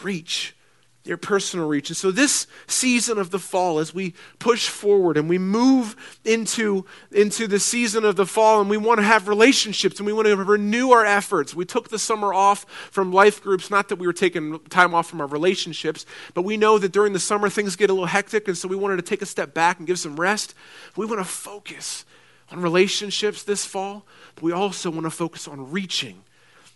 reach? 0.02 0.56
Your 1.04 1.16
personal 1.16 1.66
reach. 1.66 1.90
And 1.90 1.96
so, 1.96 2.12
this 2.12 2.46
season 2.68 3.18
of 3.18 3.30
the 3.30 3.40
fall, 3.40 3.80
as 3.80 3.92
we 3.92 4.14
push 4.38 4.68
forward 4.68 5.16
and 5.16 5.28
we 5.28 5.36
move 5.36 5.96
into, 6.24 6.86
into 7.10 7.48
the 7.48 7.58
season 7.58 8.04
of 8.04 8.14
the 8.14 8.24
fall, 8.24 8.60
and 8.60 8.70
we 8.70 8.76
want 8.76 9.00
to 9.00 9.04
have 9.04 9.26
relationships 9.26 9.98
and 9.98 10.06
we 10.06 10.12
want 10.12 10.28
to 10.28 10.36
renew 10.36 10.92
our 10.92 11.04
efforts. 11.04 11.56
We 11.56 11.64
took 11.64 11.88
the 11.88 11.98
summer 11.98 12.32
off 12.32 12.64
from 12.92 13.12
life 13.12 13.42
groups, 13.42 13.68
not 13.68 13.88
that 13.88 13.96
we 13.96 14.06
were 14.06 14.12
taking 14.12 14.60
time 14.70 14.94
off 14.94 15.08
from 15.08 15.20
our 15.20 15.26
relationships, 15.26 16.06
but 16.34 16.42
we 16.42 16.56
know 16.56 16.78
that 16.78 16.92
during 16.92 17.12
the 17.12 17.18
summer 17.18 17.50
things 17.50 17.74
get 17.74 17.90
a 17.90 17.92
little 17.92 18.06
hectic, 18.06 18.46
and 18.46 18.56
so 18.56 18.68
we 18.68 18.76
wanted 18.76 18.96
to 18.96 19.02
take 19.02 19.22
a 19.22 19.26
step 19.26 19.52
back 19.52 19.78
and 19.78 19.88
give 19.88 19.98
some 19.98 20.18
rest. 20.18 20.54
We 20.96 21.04
want 21.04 21.18
to 21.18 21.24
focus 21.24 22.04
on 22.52 22.62
relationships 22.62 23.42
this 23.42 23.66
fall, 23.66 24.06
but 24.36 24.44
we 24.44 24.52
also 24.52 24.88
want 24.88 25.04
to 25.04 25.10
focus 25.10 25.48
on 25.48 25.72
reaching 25.72 26.22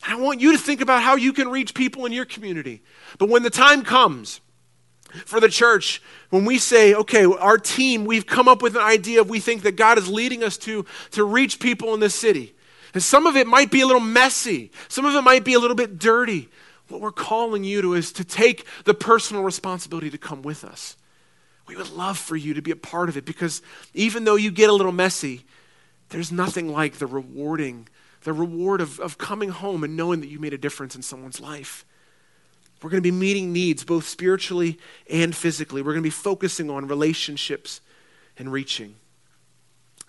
I 0.02 0.16
want 0.16 0.40
you 0.40 0.52
to 0.52 0.58
think 0.58 0.80
about 0.80 1.02
how 1.02 1.16
you 1.16 1.32
can 1.32 1.48
reach 1.48 1.74
people 1.74 2.06
in 2.06 2.12
your 2.12 2.24
community. 2.24 2.82
But 3.18 3.28
when 3.28 3.42
the 3.42 3.50
time 3.50 3.82
comes 3.82 4.40
for 5.24 5.40
the 5.40 5.48
church, 5.48 6.02
when 6.30 6.44
we 6.44 6.58
say, 6.58 6.94
okay, 6.94 7.24
our 7.24 7.58
team, 7.58 8.04
we've 8.04 8.26
come 8.26 8.48
up 8.48 8.62
with 8.62 8.76
an 8.76 8.82
idea 8.82 9.20
of 9.20 9.30
we 9.30 9.40
think 9.40 9.62
that 9.62 9.76
God 9.76 9.98
is 9.98 10.08
leading 10.08 10.44
us 10.44 10.56
to 10.58 10.84
to 11.12 11.24
reach 11.24 11.58
people 11.58 11.94
in 11.94 12.00
this 12.00 12.14
city. 12.14 12.54
And 12.94 13.02
some 13.02 13.26
of 13.26 13.36
it 13.36 13.46
might 13.46 13.70
be 13.70 13.80
a 13.80 13.86
little 13.86 14.00
messy, 14.00 14.70
some 14.88 15.04
of 15.04 15.14
it 15.14 15.22
might 15.22 15.44
be 15.44 15.54
a 15.54 15.58
little 15.58 15.76
bit 15.76 15.98
dirty. 15.98 16.48
What 16.88 17.00
we're 17.00 17.10
calling 17.10 17.64
you 17.64 17.82
to 17.82 17.94
is 17.94 18.12
to 18.12 18.24
take 18.24 18.64
the 18.84 18.94
personal 18.94 19.42
responsibility 19.42 20.08
to 20.10 20.18
come 20.18 20.42
with 20.42 20.64
us. 20.64 20.96
We 21.66 21.74
would 21.76 21.90
love 21.90 22.16
for 22.16 22.36
you 22.36 22.54
to 22.54 22.62
be 22.62 22.70
a 22.70 22.76
part 22.76 23.08
of 23.08 23.16
it 23.16 23.24
because 23.24 23.60
even 23.92 24.24
though 24.24 24.36
you 24.36 24.52
get 24.52 24.70
a 24.70 24.72
little 24.72 24.92
messy, 24.92 25.44
there's 26.10 26.30
nothing 26.30 26.68
like 26.68 26.94
the 26.94 27.06
rewarding 27.06 27.88
the 28.26 28.32
reward 28.32 28.80
of, 28.80 28.98
of 28.98 29.18
coming 29.18 29.50
home 29.50 29.84
and 29.84 29.96
knowing 29.96 30.20
that 30.20 30.26
you 30.26 30.40
made 30.40 30.52
a 30.52 30.58
difference 30.58 30.96
in 30.96 31.02
someone's 31.02 31.40
life. 31.40 31.84
We're 32.82 32.90
going 32.90 33.00
to 33.00 33.08
be 33.08 33.16
meeting 33.16 33.52
needs 33.52 33.84
both 33.84 34.08
spiritually 34.08 34.80
and 35.08 35.34
physically. 35.34 35.80
We're 35.80 35.92
going 35.92 36.02
to 36.02 36.08
be 36.08 36.10
focusing 36.10 36.68
on 36.68 36.88
relationships 36.88 37.80
and 38.36 38.50
reaching. 38.50 38.96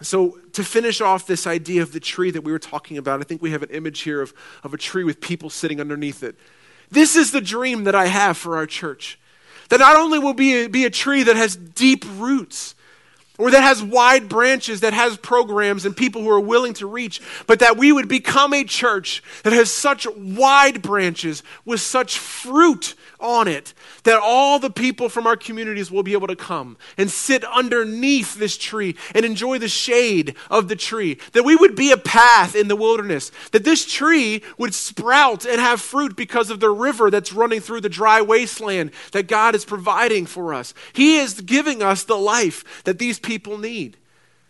So, 0.01 0.39
to 0.53 0.63
finish 0.63 0.99
off 0.99 1.27
this 1.27 1.45
idea 1.45 1.83
of 1.83 1.91
the 1.91 1.99
tree 1.99 2.31
that 2.31 2.41
we 2.41 2.51
were 2.51 2.57
talking 2.57 2.97
about, 2.97 3.19
I 3.19 3.23
think 3.23 3.43
we 3.43 3.51
have 3.51 3.61
an 3.61 3.69
image 3.69 4.01
here 4.01 4.23
of, 4.23 4.33
of 4.63 4.73
a 4.73 4.77
tree 4.77 5.03
with 5.03 5.21
people 5.21 5.51
sitting 5.51 5.79
underneath 5.79 6.23
it. 6.23 6.35
This 6.89 7.15
is 7.15 7.31
the 7.31 7.41
dream 7.41 7.83
that 7.83 7.93
I 7.93 8.07
have 8.07 8.35
for 8.35 8.57
our 8.57 8.65
church. 8.65 9.19
That 9.69 9.79
not 9.79 9.95
only 9.95 10.17
will 10.17 10.33
be 10.33 10.63
a, 10.63 10.67
be 10.67 10.85
a 10.85 10.89
tree 10.89 11.21
that 11.21 11.35
has 11.35 11.55
deep 11.55 12.03
roots, 12.17 12.73
or 13.37 13.51
that 13.51 13.61
has 13.61 13.83
wide 13.83 14.27
branches, 14.27 14.81
that 14.81 14.93
has 14.93 15.17
programs 15.17 15.85
and 15.85 15.95
people 15.95 16.21
who 16.21 16.29
are 16.29 16.39
willing 16.39 16.73
to 16.75 16.87
reach, 16.87 17.21
but 17.45 17.59
that 17.59 17.77
we 17.77 17.91
would 17.91 18.07
become 18.07 18.53
a 18.53 18.63
church 18.63 19.23
that 19.43 19.53
has 19.53 19.71
such 19.71 20.07
wide 20.15 20.81
branches 20.81 21.43
with 21.65 21.81
such 21.81 22.17
fruit 22.17 22.95
on 23.19 23.47
it 23.47 23.73
that 24.03 24.19
all 24.21 24.59
the 24.59 24.69
people 24.69 25.09
from 25.09 25.27
our 25.27 25.35
communities 25.35 25.91
will 25.91 26.03
be 26.03 26.13
able 26.13 26.27
to 26.27 26.35
come 26.35 26.77
and 26.97 27.09
sit 27.09 27.43
underneath 27.43 28.35
this 28.35 28.57
tree 28.57 28.95
and 29.13 29.25
enjoy 29.25 29.57
the 29.57 29.67
shade 29.67 30.35
of 30.49 30.67
the 30.67 30.75
tree. 30.75 31.17
That 31.33 31.43
we 31.43 31.55
would 31.55 31.75
be 31.75 31.91
a 31.91 31.97
path 31.97 32.55
in 32.55 32.67
the 32.67 32.75
wilderness. 32.75 33.31
That 33.51 33.63
this 33.63 33.85
tree 33.85 34.43
would 34.57 34.73
sprout 34.73 35.45
and 35.45 35.59
have 35.59 35.81
fruit 35.81 36.15
because 36.15 36.49
of 36.49 36.59
the 36.59 36.69
river 36.69 37.11
that's 37.11 37.33
running 37.33 37.59
through 37.59 37.81
the 37.81 37.89
dry 37.89 38.21
wasteland 38.21 38.91
that 39.11 39.27
God 39.27 39.55
is 39.55 39.65
providing 39.65 40.25
for 40.25 40.53
us. 40.53 40.73
He 40.93 41.17
is 41.17 41.41
giving 41.41 41.83
us 41.83 42.03
the 42.03 42.17
life 42.17 42.83
that 42.83 42.99
these 42.99 43.19
people 43.27 43.57
need. 43.59 43.97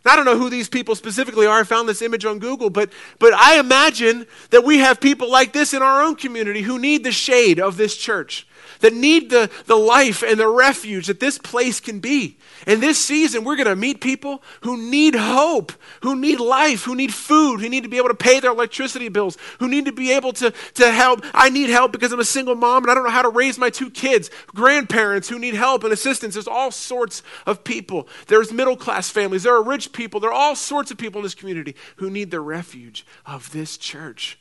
I 0.06 0.16
don't 0.16 0.24
know 0.24 0.38
who 0.38 0.50
these 0.50 0.70
people 0.70 0.96
specifically 0.96 1.46
are. 1.46 1.60
I 1.60 1.64
found 1.64 1.90
this 1.90 2.02
image 2.02 2.24
on 2.24 2.40
Google, 2.40 2.70
but, 2.70 2.92
but 3.20 3.34
I 3.34 3.60
imagine 3.60 4.26
that 4.52 4.64
we 4.64 4.78
have 4.78 5.02
people 5.02 5.30
like 5.30 5.52
this 5.52 5.74
in 5.74 5.82
our 5.82 6.02
own 6.02 6.16
community 6.16 6.62
who 6.62 6.80
need 6.80 7.04
the 7.04 7.12
shade 7.12 7.60
of 7.60 7.76
this 7.76 7.98
church 7.98 8.47
that 8.80 8.94
need 8.94 9.30
the, 9.30 9.50
the 9.66 9.76
life 9.76 10.24
and 10.24 10.40
the 10.40 10.48
refuge 10.48 11.08
that 11.08 11.20
this 11.20 11.38
place 11.38 11.80
can 11.80 12.00
be. 12.00 12.38
In 12.66 12.80
this 12.80 13.04
season, 13.04 13.44
we're 13.44 13.56
going 13.56 13.68
to 13.68 13.76
meet 13.76 14.02
people 14.02 14.42
who 14.62 14.78
need 14.78 15.16
hope, 15.16 15.72
who 16.02 16.16
need 16.16 16.40
life, 16.40 16.84
who 16.84 16.96
need 16.96 17.14
food, 17.14 17.60
who 17.60 17.70
need 17.70 17.84
to 17.84 17.90
be 17.90 17.98
able 17.98 18.10
to 18.10 18.16
pay 18.16 18.40
their 18.40 18.52
electricity 18.52 19.10
bills, 19.10 19.38
who 19.60 19.68
need 19.68 19.86
to 19.86 19.92
be 19.92 20.12
able 20.12 20.34
to, 20.34 20.54
to 20.76 20.92
help. 20.92 21.24
I 21.34 21.50
need 21.50 21.70
help 21.70 21.92
because 21.92 22.12
I'm 22.12 22.20
a 22.20 22.26
single 22.26 22.56
mom 22.56 22.84
and 22.84 22.92
I 22.92 22.94
don't 22.94 23.04
know 23.04 23.10
how 23.10 23.22
to 23.22 23.30
raise 23.30 23.58
my 23.58 23.70
two 23.70 23.90
kids. 23.90 24.30
Grandparents 24.48 25.30
who 25.30 25.40
need 25.40 25.54
help 25.54 25.84
and 25.84 25.94
assistance. 25.94 26.34
There's 26.34 26.48
all 26.48 26.72
sorts 26.72 27.24
of 27.46 27.64
people. 27.64 28.08
There's 28.28 28.52
middle 28.52 28.78
class 28.78 29.10
families. 29.10 29.44
There 29.44 29.56
are 29.56 29.64
rich 29.64 29.92
people. 29.94 30.20
There 30.20 30.30
are 30.30 30.34
all 30.34 30.56
sorts 30.56 30.92
of 30.92 30.98
people 30.98 31.20
in 31.20 31.24
this 31.24 31.36
community 31.36 31.76
who 31.98 32.10
need 32.10 32.32
the 32.32 32.42
refuge 32.42 33.06
of 33.26 33.52
this 33.52 33.78
church. 33.78 34.38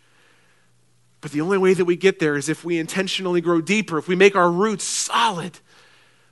But 1.27 1.33
the 1.33 1.41
only 1.41 1.59
way 1.59 1.75
that 1.75 1.85
we 1.85 1.97
get 1.97 2.21
there 2.21 2.37
is 2.37 2.49
if 2.49 2.65
we 2.65 2.79
intentionally 2.79 3.41
grow 3.41 3.61
deeper, 3.61 3.99
if 3.99 4.07
we 4.07 4.15
make 4.15 4.37
our 4.37 4.49
roots 4.49 4.85
solid. 4.85 5.59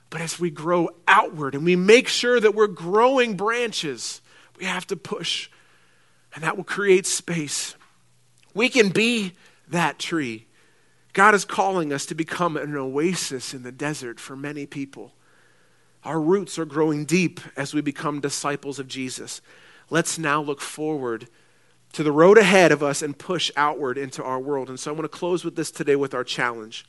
But 0.09 0.21
as 0.21 0.39
we 0.39 0.49
grow 0.49 0.87
outward 1.05 1.53
and 1.53 1.65
we 1.65 1.75
make 1.75 2.07
sure 2.07 2.39
that 2.39 2.55
we're 2.55 2.67
growing 2.67 3.35
branches, 3.35 4.21
we 4.57 4.63
have 4.63 4.87
to 4.87 4.95
push. 4.95 5.49
And 6.33 6.45
that 6.45 6.55
will 6.55 6.63
create 6.63 7.05
space. 7.05 7.75
We 8.53 8.69
can 8.69 8.87
be 8.87 9.33
that 9.67 9.99
tree. 9.99 10.47
God 11.11 11.35
is 11.35 11.43
calling 11.43 11.91
us 11.91 12.05
to 12.05 12.15
become 12.15 12.55
an 12.55 12.73
oasis 12.73 13.53
in 13.53 13.63
the 13.63 13.73
desert 13.73 14.17
for 14.17 14.37
many 14.37 14.65
people. 14.65 15.11
Our 16.05 16.21
roots 16.21 16.57
are 16.57 16.63
growing 16.63 17.03
deep 17.03 17.41
as 17.57 17.73
we 17.73 17.81
become 17.81 18.21
disciples 18.21 18.79
of 18.79 18.87
Jesus. 18.87 19.41
Let's 19.89 20.17
now 20.17 20.41
look 20.41 20.61
forward 20.61 21.27
to 21.95 22.03
the 22.03 22.11
road 22.11 22.37
ahead 22.37 22.73
of 22.73 22.83
us 22.83 23.01
and 23.01 23.17
push 23.17 23.49
outward 23.55 23.97
into 23.97 24.21
our 24.21 24.37
world. 24.37 24.67
And 24.67 24.77
so 24.77 24.91
I 24.91 24.93
want 24.93 25.05
to 25.05 25.17
close 25.17 25.45
with 25.45 25.55
this 25.55 25.71
today 25.71 25.95
with 25.95 26.13
our 26.13 26.25
challenge. 26.25 26.85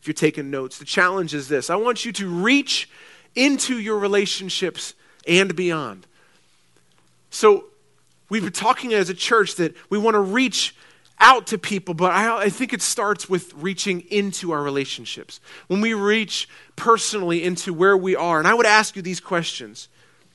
If 0.00 0.06
you're 0.06 0.14
taking 0.14 0.48
notes, 0.48 0.78
the 0.78 0.84
challenge 0.84 1.34
is 1.34 1.48
this 1.48 1.70
I 1.70 1.76
want 1.76 2.04
you 2.04 2.12
to 2.12 2.28
reach 2.28 2.88
into 3.34 3.80
your 3.80 3.98
relationships 3.98 4.94
and 5.26 5.56
beyond. 5.56 6.06
So 7.30 7.64
we've 8.28 8.44
been 8.44 8.52
talking 8.52 8.94
as 8.94 9.10
a 9.10 9.14
church 9.14 9.56
that 9.56 9.74
we 9.90 9.98
want 9.98 10.14
to 10.14 10.20
reach 10.20 10.76
out 11.18 11.48
to 11.48 11.58
people, 11.58 11.94
but 11.94 12.12
I, 12.12 12.42
I, 12.42 12.48
think 12.48 12.72
it 12.72 12.82
starts 12.82 13.28
with 13.28 13.52
reaching 13.54 14.02
into 14.02 14.52
our 14.52 14.62
relationships. 14.62 15.40
When 15.66 15.80
we 15.80 15.94
reach 15.94 16.48
personally 16.76 17.42
into 17.42 17.72
where 17.72 17.96
we 17.96 18.14
are. 18.14 18.38
And 18.38 18.46
I 18.46 18.54
would 18.54 18.66
ask 18.66 18.94
you 18.94 19.02
these 19.02 19.20
questions. 19.20 19.88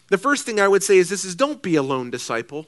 The 0.10 0.18
first 0.18 0.46
thing 0.46 0.60
I 0.60 0.68
would 0.68 0.84
say 0.84 0.98
is 0.98 1.08
this 1.08 1.24
is 1.24 1.36
don't 1.36 1.62
be 1.62 1.76
a 1.76 1.84
lone 1.84 2.10
disciple. 2.10 2.68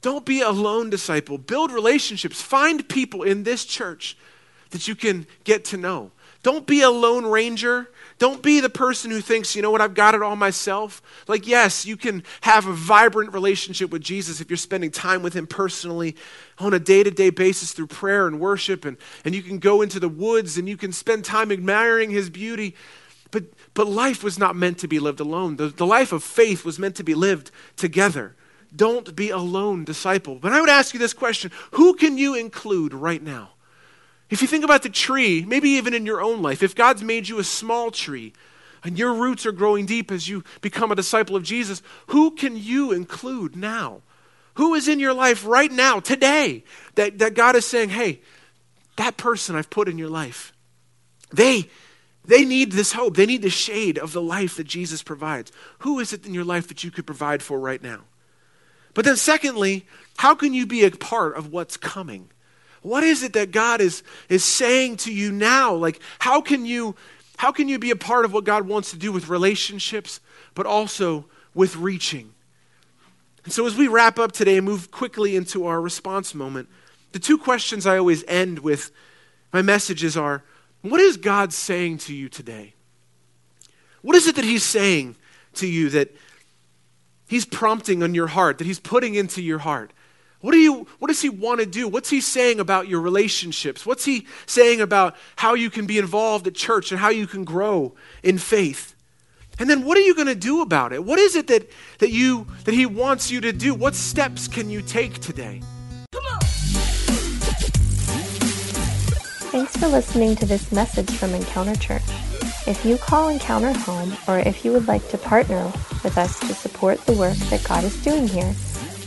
Don't 0.00 0.24
be 0.24 0.40
a 0.40 0.50
lone 0.50 0.90
disciple. 0.90 1.38
Build 1.38 1.72
relationships. 1.72 2.40
Find 2.40 2.88
people 2.88 3.22
in 3.22 3.42
this 3.42 3.64
church 3.64 4.16
that 4.70 4.86
you 4.86 4.94
can 4.94 5.26
get 5.44 5.64
to 5.66 5.76
know. 5.76 6.12
Don't 6.42 6.66
be 6.66 6.82
a 6.82 6.90
lone 6.90 7.26
ranger. 7.26 7.90
Don't 8.18 8.42
be 8.42 8.60
the 8.60 8.70
person 8.70 9.10
who 9.10 9.20
thinks, 9.20 9.56
you 9.56 9.62
know 9.62 9.70
what, 9.70 9.80
I've 9.80 9.94
got 9.94 10.14
it 10.14 10.22
all 10.22 10.36
myself. 10.36 11.02
Like, 11.26 11.46
yes, 11.46 11.84
you 11.84 11.96
can 11.96 12.22
have 12.42 12.66
a 12.66 12.72
vibrant 12.72 13.32
relationship 13.32 13.90
with 13.90 14.02
Jesus 14.02 14.40
if 14.40 14.48
you're 14.48 14.56
spending 14.56 14.90
time 14.90 15.22
with 15.22 15.34
Him 15.34 15.46
personally 15.46 16.16
on 16.58 16.74
a 16.74 16.78
day 16.78 17.02
to 17.02 17.10
day 17.10 17.30
basis 17.30 17.72
through 17.72 17.88
prayer 17.88 18.26
and 18.26 18.40
worship, 18.40 18.84
and, 18.84 18.96
and 19.24 19.34
you 19.34 19.42
can 19.42 19.58
go 19.58 19.82
into 19.82 20.00
the 20.00 20.08
woods 20.08 20.58
and 20.58 20.68
you 20.68 20.76
can 20.76 20.92
spend 20.92 21.24
time 21.24 21.50
admiring 21.50 22.10
His 22.10 22.30
beauty. 22.30 22.74
But, 23.30 23.44
but 23.74 23.86
life 23.86 24.24
was 24.24 24.38
not 24.38 24.56
meant 24.56 24.78
to 24.78 24.88
be 24.88 24.98
lived 24.98 25.20
alone. 25.20 25.56
The, 25.56 25.68
the 25.68 25.86
life 25.86 26.12
of 26.12 26.24
faith 26.24 26.64
was 26.64 26.78
meant 26.78 26.96
to 26.96 27.04
be 27.04 27.14
lived 27.14 27.50
together. 27.76 28.34
Don't 28.74 29.16
be 29.16 29.30
a 29.30 29.38
lone 29.38 29.84
disciple. 29.84 30.36
But 30.36 30.52
I 30.52 30.60
would 30.60 30.70
ask 30.70 30.92
you 30.92 31.00
this 31.00 31.14
question 31.14 31.50
Who 31.72 31.94
can 31.94 32.18
you 32.18 32.34
include 32.34 32.92
right 32.92 33.22
now? 33.22 33.50
If 34.30 34.42
you 34.42 34.48
think 34.48 34.64
about 34.64 34.82
the 34.82 34.90
tree, 34.90 35.44
maybe 35.46 35.70
even 35.70 35.94
in 35.94 36.04
your 36.04 36.20
own 36.20 36.42
life, 36.42 36.62
if 36.62 36.74
God's 36.74 37.02
made 37.02 37.28
you 37.28 37.38
a 37.38 37.44
small 37.44 37.90
tree, 37.90 38.34
and 38.84 38.98
your 38.98 39.14
roots 39.14 39.46
are 39.46 39.52
growing 39.52 39.86
deep 39.86 40.12
as 40.12 40.28
you 40.28 40.44
become 40.60 40.92
a 40.92 40.96
disciple 40.96 41.34
of 41.34 41.42
Jesus, 41.42 41.82
who 42.08 42.30
can 42.30 42.56
you 42.56 42.92
include 42.92 43.56
now? 43.56 44.02
Who 44.54 44.74
is 44.74 44.88
in 44.88 45.00
your 45.00 45.14
life 45.14 45.46
right 45.46 45.70
now, 45.70 46.00
today, 46.00 46.64
that, 46.94 47.18
that 47.18 47.34
God 47.34 47.56
is 47.56 47.66
saying, 47.66 47.90
hey, 47.90 48.20
that 48.96 49.16
person 49.16 49.56
I've 49.56 49.70
put 49.70 49.88
in 49.88 49.98
your 49.98 50.08
life, 50.08 50.52
they, 51.32 51.70
they 52.24 52.44
need 52.44 52.72
this 52.72 52.92
hope. 52.92 53.16
They 53.16 53.26
need 53.26 53.42
the 53.42 53.50
shade 53.50 53.98
of 53.98 54.12
the 54.12 54.22
life 54.22 54.56
that 54.56 54.66
Jesus 54.66 55.02
provides. 55.02 55.52
Who 55.80 56.00
is 56.00 56.12
it 56.12 56.26
in 56.26 56.34
your 56.34 56.44
life 56.44 56.68
that 56.68 56.84
you 56.84 56.90
could 56.90 57.06
provide 57.06 57.42
for 57.42 57.58
right 57.58 57.82
now? 57.82 58.00
But 58.98 59.04
then, 59.04 59.16
secondly, 59.16 59.86
how 60.16 60.34
can 60.34 60.52
you 60.52 60.66
be 60.66 60.82
a 60.82 60.90
part 60.90 61.36
of 61.36 61.52
what's 61.52 61.76
coming? 61.76 62.30
What 62.82 63.04
is 63.04 63.22
it 63.22 63.32
that 63.34 63.52
God 63.52 63.80
is, 63.80 64.02
is 64.28 64.44
saying 64.44 64.96
to 64.96 65.12
you 65.12 65.30
now? 65.30 65.72
Like, 65.72 66.00
how 66.18 66.40
can 66.40 66.66
you 66.66 66.96
how 67.36 67.52
can 67.52 67.68
you 67.68 67.78
be 67.78 67.92
a 67.92 67.96
part 67.96 68.24
of 68.24 68.32
what 68.32 68.42
God 68.42 68.66
wants 68.66 68.90
to 68.90 68.96
do 68.96 69.12
with 69.12 69.28
relationships, 69.28 70.18
but 70.56 70.66
also 70.66 71.26
with 71.54 71.76
reaching? 71.76 72.32
And 73.44 73.52
so, 73.52 73.64
as 73.66 73.76
we 73.76 73.86
wrap 73.86 74.18
up 74.18 74.32
today 74.32 74.56
and 74.56 74.66
move 74.66 74.90
quickly 74.90 75.36
into 75.36 75.64
our 75.66 75.80
response 75.80 76.34
moment, 76.34 76.68
the 77.12 77.20
two 77.20 77.38
questions 77.38 77.86
I 77.86 77.98
always 77.98 78.24
end 78.26 78.58
with 78.58 78.90
my 79.52 79.62
messages 79.62 80.16
are 80.16 80.42
what 80.82 81.00
is 81.00 81.16
God 81.16 81.52
saying 81.52 81.98
to 81.98 82.12
you 82.12 82.28
today? 82.28 82.74
What 84.02 84.16
is 84.16 84.26
it 84.26 84.34
that 84.34 84.44
He's 84.44 84.64
saying 84.64 85.14
to 85.54 85.68
you 85.68 85.88
that 85.90 86.12
He's 87.28 87.44
prompting 87.44 88.02
on 88.02 88.14
your 88.14 88.28
heart, 88.28 88.58
that 88.58 88.66
He's 88.66 88.80
putting 88.80 89.14
into 89.14 89.40
your 89.40 89.58
heart? 89.58 89.92
What, 90.40 90.52
do 90.52 90.58
you, 90.58 90.86
what 91.00 91.08
does 91.08 91.20
he 91.20 91.28
want 91.28 91.58
to 91.58 91.66
do? 91.66 91.88
What's 91.88 92.10
he 92.10 92.20
saying 92.20 92.60
about 92.60 92.86
your 92.86 93.00
relationships? 93.00 93.84
What's 93.84 94.04
he 94.04 94.24
saying 94.46 94.80
about 94.80 95.16
how 95.34 95.54
you 95.54 95.68
can 95.68 95.84
be 95.84 95.98
involved 95.98 96.46
at 96.46 96.54
church 96.54 96.92
and 96.92 97.00
how 97.00 97.08
you 97.08 97.26
can 97.26 97.42
grow 97.42 97.94
in 98.22 98.38
faith? 98.38 98.94
And 99.58 99.68
then 99.68 99.82
what 99.84 99.98
are 99.98 100.02
you 100.02 100.14
going 100.14 100.28
to 100.28 100.36
do 100.36 100.62
about 100.62 100.92
it? 100.92 101.04
What 101.04 101.18
is 101.18 101.34
it 101.34 101.48
that, 101.48 101.68
that, 101.98 102.10
you, 102.10 102.46
that 102.64 102.74
he 102.74 102.86
wants 102.86 103.32
you 103.32 103.40
to 103.40 103.52
do? 103.52 103.74
What 103.74 103.96
steps 103.96 104.46
can 104.46 104.70
you 104.70 104.80
take 104.80 105.18
today? 105.18 105.60
Thanks 109.50 109.76
for 109.76 109.88
listening 109.88 110.36
to 110.36 110.46
this 110.46 110.70
message 110.70 111.10
from 111.10 111.34
Encounter 111.34 111.74
Church. 111.74 112.02
If 112.68 112.84
you 112.84 112.98
call 112.98 113.30
Encounter 113.30 113.72
home, 113.72 114.14
or 114.28 114.40
if 114.40 114.62
you 114.62 114.72
would 114.72 114.86
like 114.86 115.08
to 115.08 115.16
partner 115.16 115.72
with 116.04 116.18
us 116.18 116.38
to 116.40 116.52
support 116.52 117.00
the 117.06 117.14
work 117.14 117.38
that 117.48 117.64
God 117.64 117.82
is 117.82 117.96
doing 118.04 118.28
here, 118.28 118.54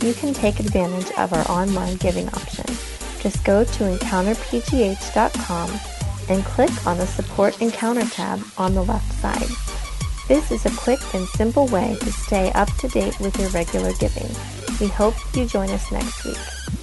you 0.02 0.16
can 0.16 0.34
take 0.34 0.60
advantage 0.60 1.12
of 1.16 1.32
our 1.32 1.48
online 1.48 1.98
giving 1.98 2.28
option. 2.30 2.66
Just 3.20 3.46
go 3.46 3.64
to 3.64 3.84
encounterpgh.com 3.84 5.70
and 6.28 6.44
click 6.44 6.88
on 6.88 6.98
the 6.98 7.06
Support 7.06 7.62
Encounter 7.62 8.06
tab 8.06 8.42
on 8.58 8.74
the 8.74 8.84
left 8.84 9.14
side. 9.22 9.48
This 10.28 10.50
is 10.50 10.66
a 10.66 10.76
quick 10.76 11.00
and 11.14 11.28
simple 11.28 11.68
way 11.68 11.96
to 12.00 12.12
stay 12.12 12.52
up 12.54 12.74
to 12.78 12.88
date 12.88 13.20
with 13.20 13.40
your 13.40 13.50
regular 13.50 13.94
giving. 14.00 14.30
We 14.80 14.88
hope 14.88 15.14
you 15.36 15.46
join 15.46 15.70
us 15.70 15.92
next 15.92 16.26
week. 16.26 16.81